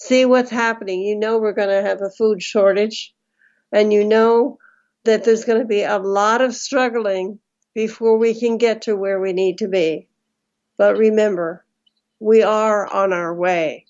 [0.00, 1.02] See what's happening.
[1.02, 3.12] You know we're going to have a food shortage,
[3.70, 4.58] and you know
[5.04, 7.38] that there's going to be a lot of struggling
[7.74, 10.08] before we can get to where we need to be.
[10.78, 11.66] But remember,
[12.18, 13.84] we are on our way.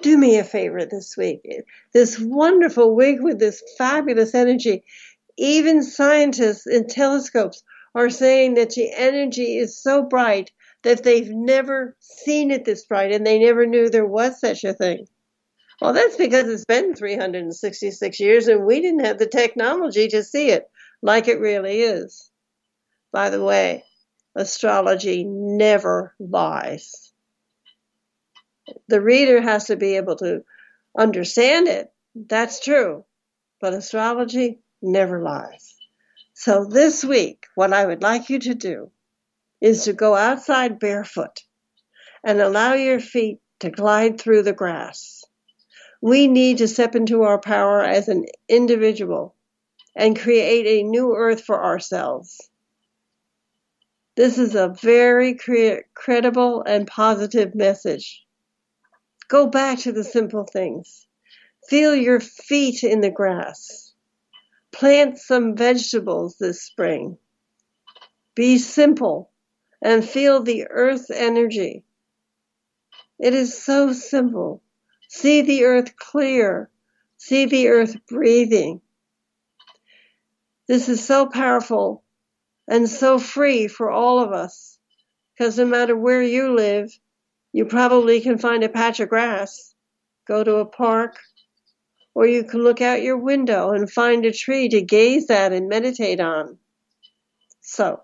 [0.00, 1.46] Do me a favor this week.
[1.92, 4.82] This wonderful week with this fabulous energy.
[5.36, 7.62] Even scientists in telescopes
[7.94, 10.50] are saying that the energy is so bright
[10.84, 14.74] that they've never seen it this bright and they never knew there was such a
[14.74, 15.06] thing.
[15.80, 20.50] Well, that's because it's been 366 years and we didn't have the technology to see
[20.50, 20.70] it
[21.02, 22.30] like it really is.
[23.12, 23.84] By the way,
[24.36, 27.12] astrology never lies.
[28.88, 30.44] The reader has to be able to
[30.96, 31.92] understand it.
[32.14, 33.04] That's true.
[33.60, 35.74] But astrology never lies.
[36.34, 38.90] So this week, what I would like you to do
[39.64, 41.40] is to go outside barefoot
[42.22, 45.24] and allow your feet to glide through the grass.
[46.02, 49.34] We need to step into our power as an individual
[49.96, 52.50] and create a new earth for ourselves.
[54.16, 58.22] This is a very cre- credible and positive message.
[59.28, 61.06] Go back to the simple things.
[61.70, 63.94] Feel your feet in the grass.
[64.72, 67.16] Plant some vegetables this spring.
[68.34, 69.30] Be simple
[69.84, 71.84] and feel the earth's energy.
[73.20, 74.62] It is so simple.
[75.08, 76.70] See the earth clear.
[77.18, 78.80] See the earth breathing.
[80.66, 82.02] This is so powerful
[82.66, 84.78] and so free for all of us
[85.36, 86.90] because no matter where you live,
[87.52, 89.74] you probably can find a patch of grass,
[90.26, 91.18] go to a park,
[92.14, 95.68] or you can look out your window and find a tree to gaze at and
[95.68, 96.56] meditate on.
[97.60, 98.00] So,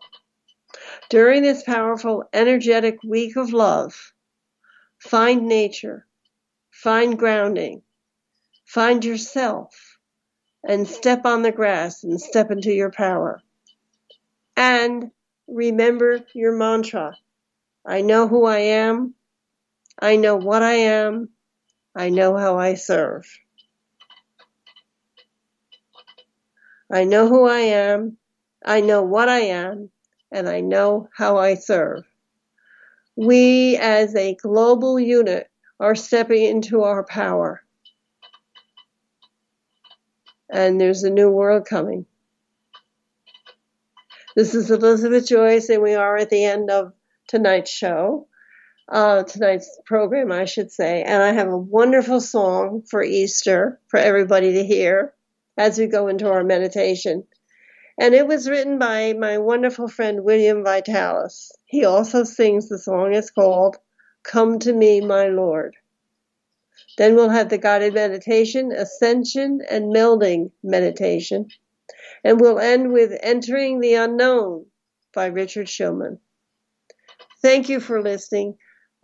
[1.11, 4.13] during this powerful, energetic week of love,
[4.99, 6.07] find nature,
[6.71, 7.83] find grounding,
[8.65, 9.99] find yourself,
[10.63, 13.43] and step on the grass and step into your power.
[14.57, 15.11] And
[15.49, 17.17] remember your mantra.
[17.85, 19.15] I know who I am,
[19.99, 21.31] I know what I am,
[21.97, 23.27] I know how I serve.
[26.93, 28.17] I know who I am,
[28.65, 29.91] I know what I am,
[30.33, 32.05] and I know how I serve.
[33.17, 37.63] We as a global unit are stepping into our power.
[40.49, 42.07] And there's a new world coming.
[44.37, 46.93] This is Elizabeth Joyce, and we are at the end of
[47.29, 48.29] tonight's show,
[48.89, 51.03] uh, tonight's program, I should say.
[51.03, 55.15] And I have a wonderful song for Easter for everybody to hear
[55.57, 57.25] as we go into our meditation.
[58.01, 61.53] And it was written by my wonderful friend William Vitalis.
[61.67, 63.13] He also sings the song.
[63.13, 63.77] It's called
[64.23, 65.77] Come to Me, My Lord.
[66.97, 71.49] Then we'll have the guided meditation, ascension, and melding meditation.
[72.25, 74.65] And we'll end with Entering the Unknown
[75.15, 76.21] by Richard Shulman.
[77.43, 78.57] Thank you for listening.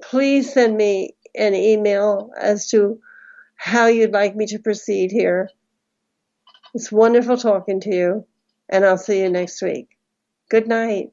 [0.03, 2.99] Please send me an email as to
[3.57, 5.51] how you'd like me to proceed here.
[6.73, 8.27] It's wonderful talking to you,
[8.69, 9.89] and I'll see you next week.
[10.51, 11.11] Good night.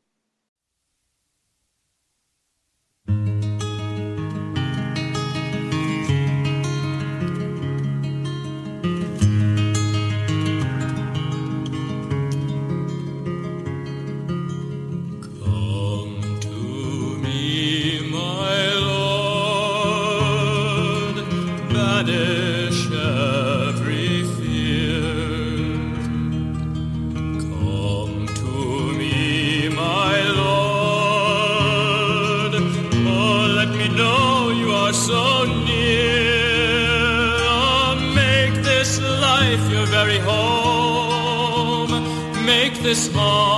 [42.93, 43.52] Make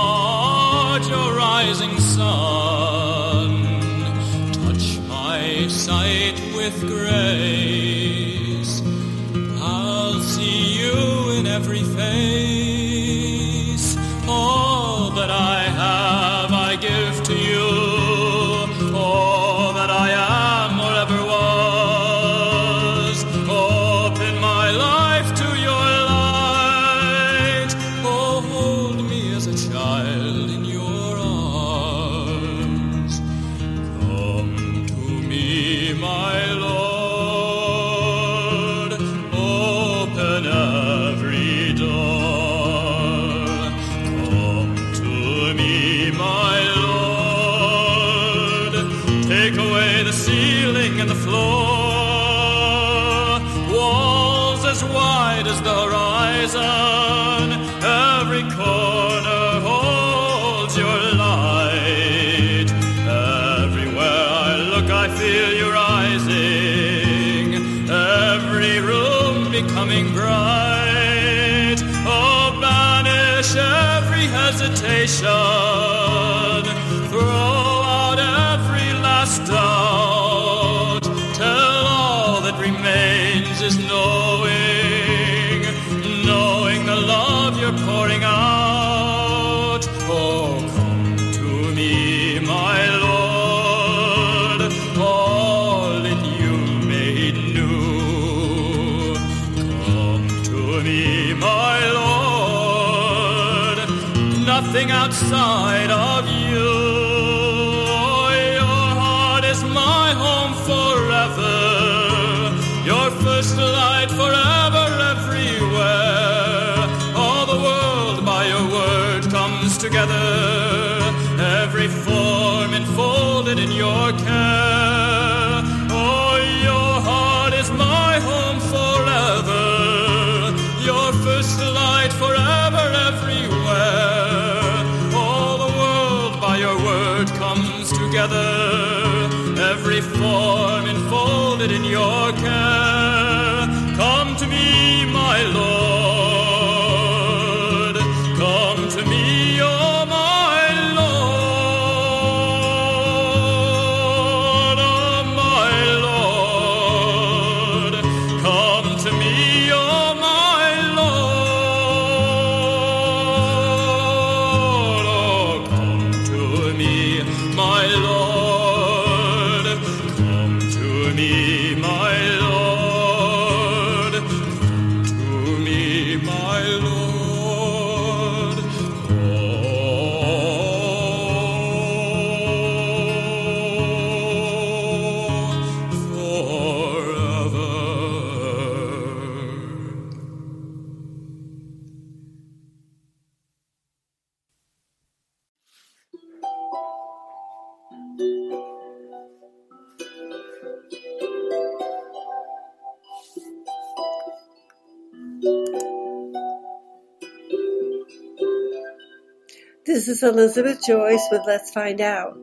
[210.16, 212.38] is Elizabeth Joyce with Let's Find Out.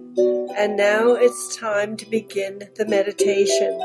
[0.56, 3.82] And now it's time to begin the meditation.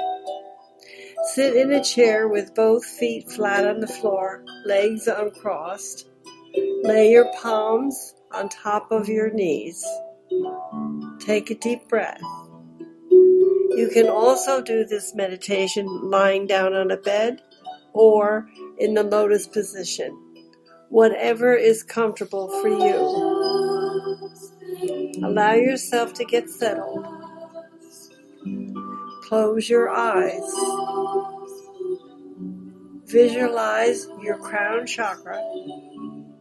[1.32, 6.06] Sit in a chair with both feet flat on the floor, legs uncrossed.
[6.82, 9.82] Lay your palms on top of your knees.
[11.20, 12.20] Take a deep breath.
[13.10, 17.40] You can also do this meditation lying down on a bed
[17.94, 20.10] or in the lotus position,
[20.90, 23.67] whatever is comfortable for you.
[25.22, 27.06] Allow yourself to get settled.
[29.24, 30.42] Close your eyes.
[33.06, 35.38] Visualize your crown chakra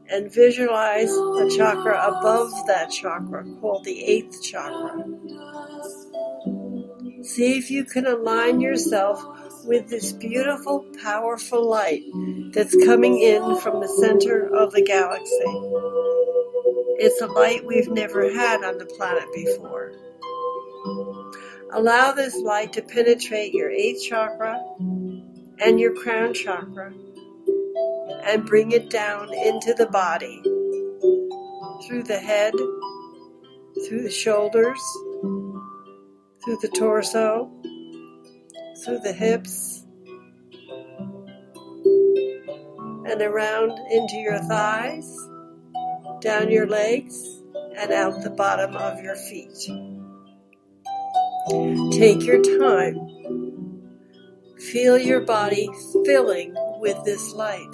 [0.10, 5.04] and visualize a chakra above that chakra called the eighth chakra.
[7.24, 9.24] See if you can align yourself
[9.66, 12.04] with this beautiful, powerful light
[12.54, 15.46] that's coming in from the center of the galaxy.
[17.00, 19.94] It's a light we've never had on the planet before.
[21.72, 24.60] Allow this light to penetrate your eighth chakra
[25.60, 26.92] and your crown chakra
[28.24, 30.42] and bring it down into the body
[31.86, 32.54] through the head,
[33.88, 34.82] through the shoulders,
[36.44, 37.52] through the torso,
[38.84, 39.86] through the hips,
[43.06, 45.27] and around into your thighs,
[46.22, 47.38] down your legs,
[47.78, 49.58] and out the bottom of your feet.
[51.92, 52.98] Take your time.
[54.72, 55.70] Feel your body
[56.04, 57.74] filling with this light.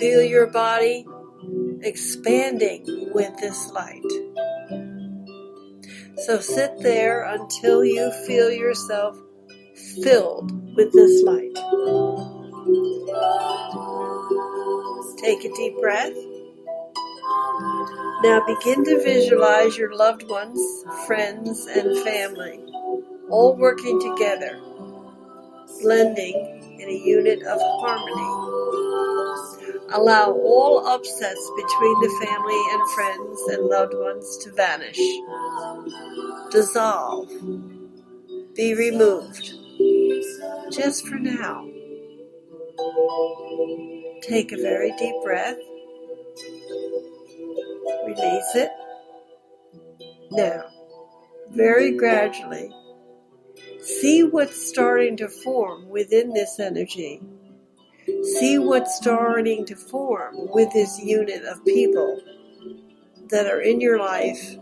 [0.00, 1.06] Feel your body
[1.82, 4.02] expanding with this light.
[6.24, 9.18] So sit there until you feel yourself
[10.02, 11.54] filled with this light.
[15.18, 16.29] Take a deep breath.
[18.22, 20.60] Now begin to visualize your loved ones,
[21.06, 22.60] friends, and family
[23.30, 24.60] all working together,
[25.82, 28.56] blending in a unit of harmony.
[29.92, 35.00] Allow all upsets between the family and friends and loved ones to vanish,
[36.50, 37.30] dissolve,
[38.54, 39.52] be removed,
[40.72, 41.68] just for now.
[44.22, 45.58] Take a very deep breath.
[48.06, 48.70] Release it.
[50.30, 50.64] Now,
[51.50, 52.72] very gradually,
[53.80, 57.20] see what's starting to form within this energy.
[58.22, 62.20] See what's starting to form with this unit of people
[63.28, 64.56] that are in your life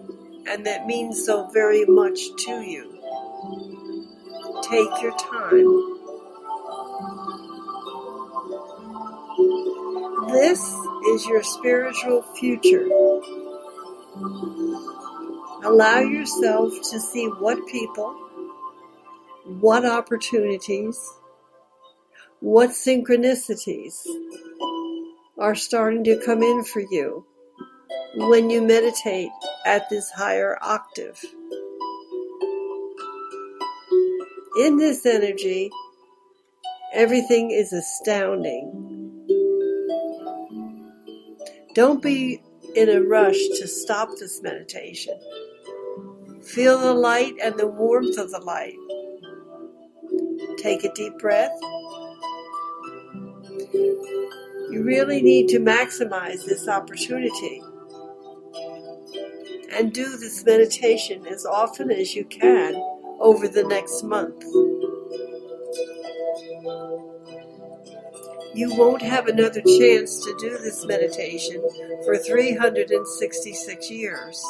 [0.49, 2.95] and that means so very much to you.
[4.63, 5.98] Take your time.
[10.29, 10.61] This
[11.09, 12.87] is your spiritual future.
[15.65, 18.13] Allow yourself to see what people,
[19.47, 20.99] what opportunities,
[22.41, 24.07] what synchronicities
[25.39, 27.25] are starting to come in for you
[28.15, 29.31] when you meditate
[29.65, 31.19] at this higher octave.
[34.61, 35.71] In this energy,
[36.93, 38.98] everything is astounding.
[41.79, 42.43] Don't be
[42.75, 45.17] in a rush to stop this meditation.
[46.43, 48.75] Feel the light and the warmth of the light.
[50.57, 51.57] Take a deep breath.
[54.73, 57.63] You really need to maximize this opportunity
[59.73, 62.75] and do this meditation as often as you can
[63.21, 64.43] over the next month.
[68.55, 71.63] You won't have another chance to do this meditation
[72.05, 74.45] for 366 years.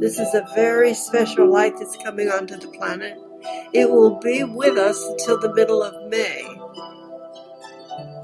[0.00, 3.18] This is a very special light that's coming onto the planet.
[3.72, 6.42] It will be with us until the middle of May.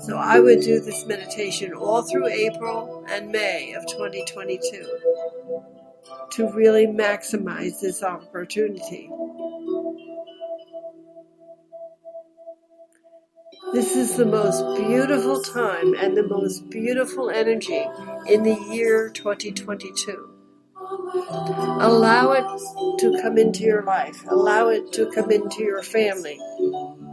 [0.00, 4.86] So I would do this meditation all through April and May of 2022
[6.30, 9.10] to really maximize this opportunity.
[13.72, 17.86] This is the most beautiful time and the most beautiful energy
[18.26, 20.30] in the year 2022.
[21.80, 24.24] Allow it to come into your life.
[24.28, 26.40] Allow it to come into your family.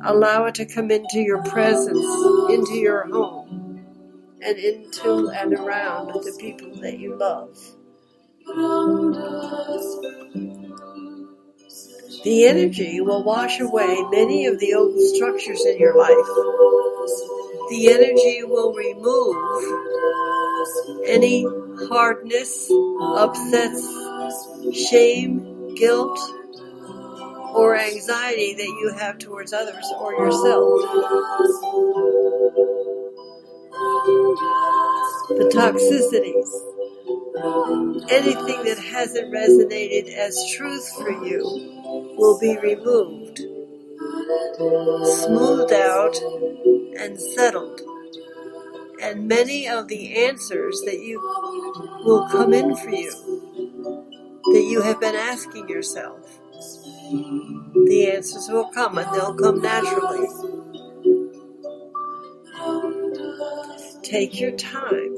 [0.05, 2.05] Allow it to come into your presence,
[2.49, 3.83] into your home,
[4.41, 7.57] and into and around the people that you love.
[12.25, 16.09] The energy will wash away many of the old structures in your life.
[17.69, 19.35] The energy will remove
[21.05, 21.45] any
[21.87, 22.67] hardness,
[22.99, 23.85] upsets,
[24.89, 26.17] shame, guilt,
[27.53, 30.81] or anxiety that you have towards others or yourself.
[35.29, 36.49] The toxicities,
[38.09, 41.74] anything that hasn't resonated as truth for you
[42.17, 43.39] will be removed,
[45.05, 46.17] smoothed out,
[46.99, 47.81] and settled.
[49.01, 51.19] And many of the answers that you
[52.03, 53.11] will come in for you
[54.53, 56.39] that you have been asking yourself.
[57.85, 60.27] The answers will come and they'll come naturally.
[64.03, 65.15] Take your time.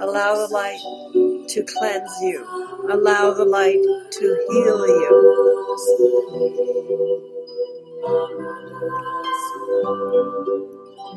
[0.00, 0.80] Allow the light
[1.48, 2.44] to cleanse you.
[2.90, 3.82] Allow the light
[4.12, 5.38] to heal you.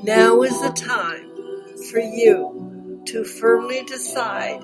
[0.03, 1.29] Now is the time
[1.91, 4.61] for you to firmly decide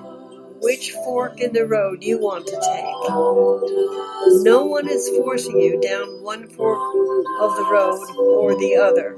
[0.62, 3.10] which fork in the road you want to take.
[4.44, 6.78] No one is forcing you down one fork
[7.40, 9.16] of the road or the other.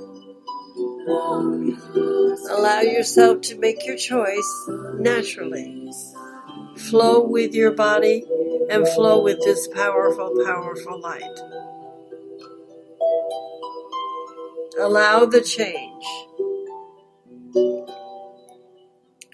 [1.06, 5.92] Allow yourself to make your choice naturally.
[6.76, 8.24] Flow with your body
[8.70, 11.40] and flow with this powerful, powerful light.
[14.78, 16.04] Allow the change.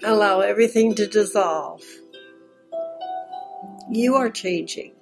[0.03, 1.83] Allow everything to dissolve.
[3.89, 4.93] You are changing.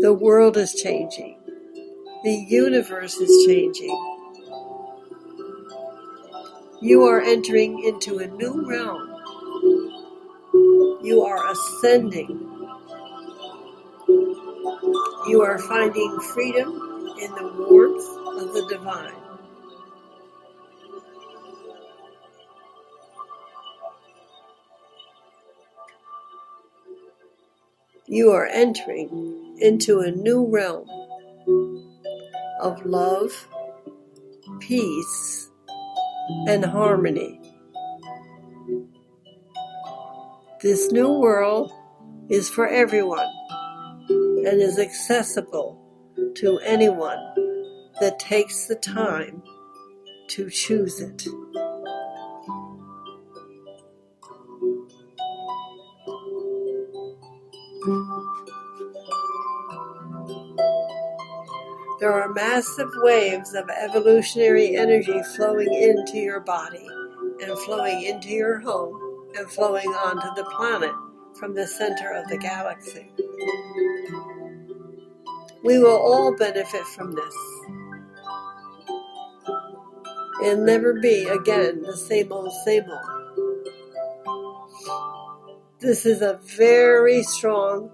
[0.00, 1.40] The world is changing.
[2.24, 4.15] The universe is changing.
[6.80, 9.14] You are entering into a new realm.
[11.02, 12.28] You are ascending.
[15.26, 16.68] You are finding freedom
[17.18, 18.06] in the warmth
[18.42, 19.14] of the divine.
[28.06, 30.88] You are entering into a new realm
[32.60, 33.48] of love,
[34.60, 35.50] peace,
[36.48, 37.40] and harmony.
[40.62, 41.70] This new world
[42.28, 43.28] is for everyone
[44.08, 45.82] and is accessible
[46.36, 47.18] to anyone
[48.00, 49.42] that takes the time
[50.28, 51.26] to choose it.
[62.06, 66.86] There are massive waves of evolutionary energy flowing into your body
[67.42, 70.92] and flowing into your home and flowing onto the planet
[71.36, 73.10] from the center of the galaxy.
[75.64, 77.34] We will all benefit from this.
[80.44, 83.50] It'll never be again the same old, same old.
[85.80, 87.90] This is a very strong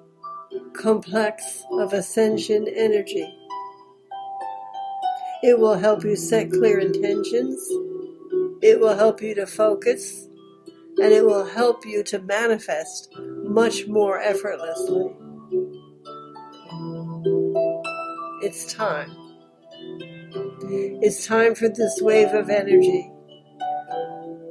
[0.74, 3.38] complex of ascension energy.
[5.42, 7.58] It will help you set clear intentions.
[8.62, 10.28] It will help you to focus.
[11.02, 15.10] And it will help you to manifest much more effortlessly.
[18.42, 19.10] It's time.
[21.02, 23.10] It's time for this wave of energy.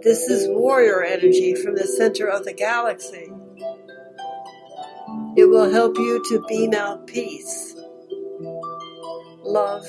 [0.02, 3.32] This is warrior energy from the center of the galaxy.
[5.38, 7.76] It will help you to beam out peace,
[9.44, 9.86] love,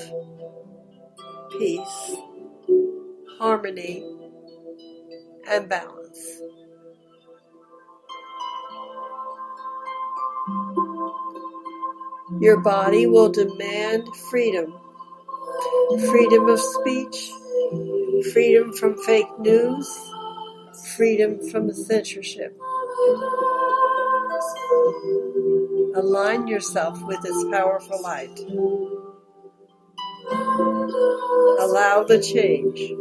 [1.59, 2.15] peace,
[3.39, 4.05] harmony,
[5.49, 6.41] and balance.
[12.39, 14.73] Your body will demand freedom
[16.11, 17.31] freedom of speech,
[18.33, 19.87] freedom from fake news,
[20.95, 22.57] freedom from censorship.
[25.95, 28.39] Align yourself with this powerful light.
[30.31, 32.93] Allow the change.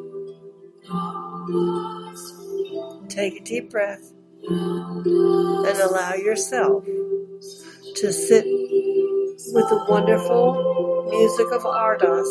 [3.08, 4.12] Take a deep breath
[4.48, 12.28] and allow yourself to sit with the wonderful music of Ardas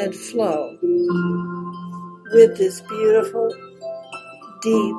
[0.00, 0.76] and flow
[2.32, 3.54] with this beautiful,
[4.62, 4.96] deep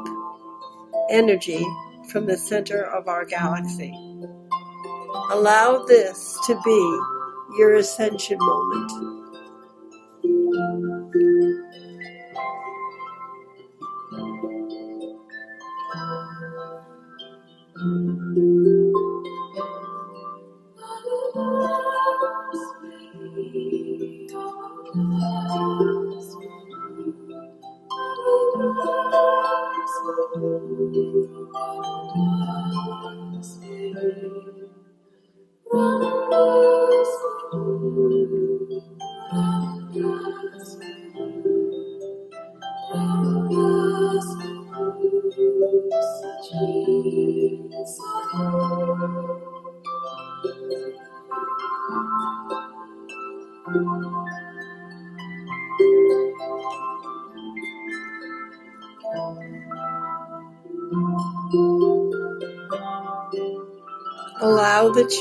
[1.09, 1.65] energy
[2.11, 3.93] from the center of our galaxy.
[5.31, 6.99] Allow this to be
[7.55, 8.91] your ascension moment.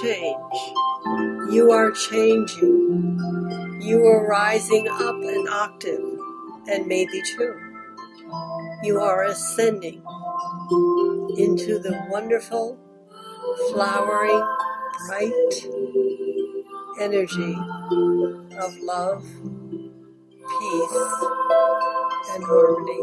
[0.02, 0.74] change.
[1.52, 3.20] You are changing.
[3.80, 6.18] You are rising up an octave,
[6.68, 7.54] and maybe two.
[8.82, 10.02] You are ascending
[11.38, 12.78] into the wonderful,
[13.72, 14.44] flowering,
[15.08, 15.68] bright
[17.00, 17.56] energy
[18.58, 19.24] of love,
[20.60, 21.24] peace,
[22.32, 23.02] and harmony.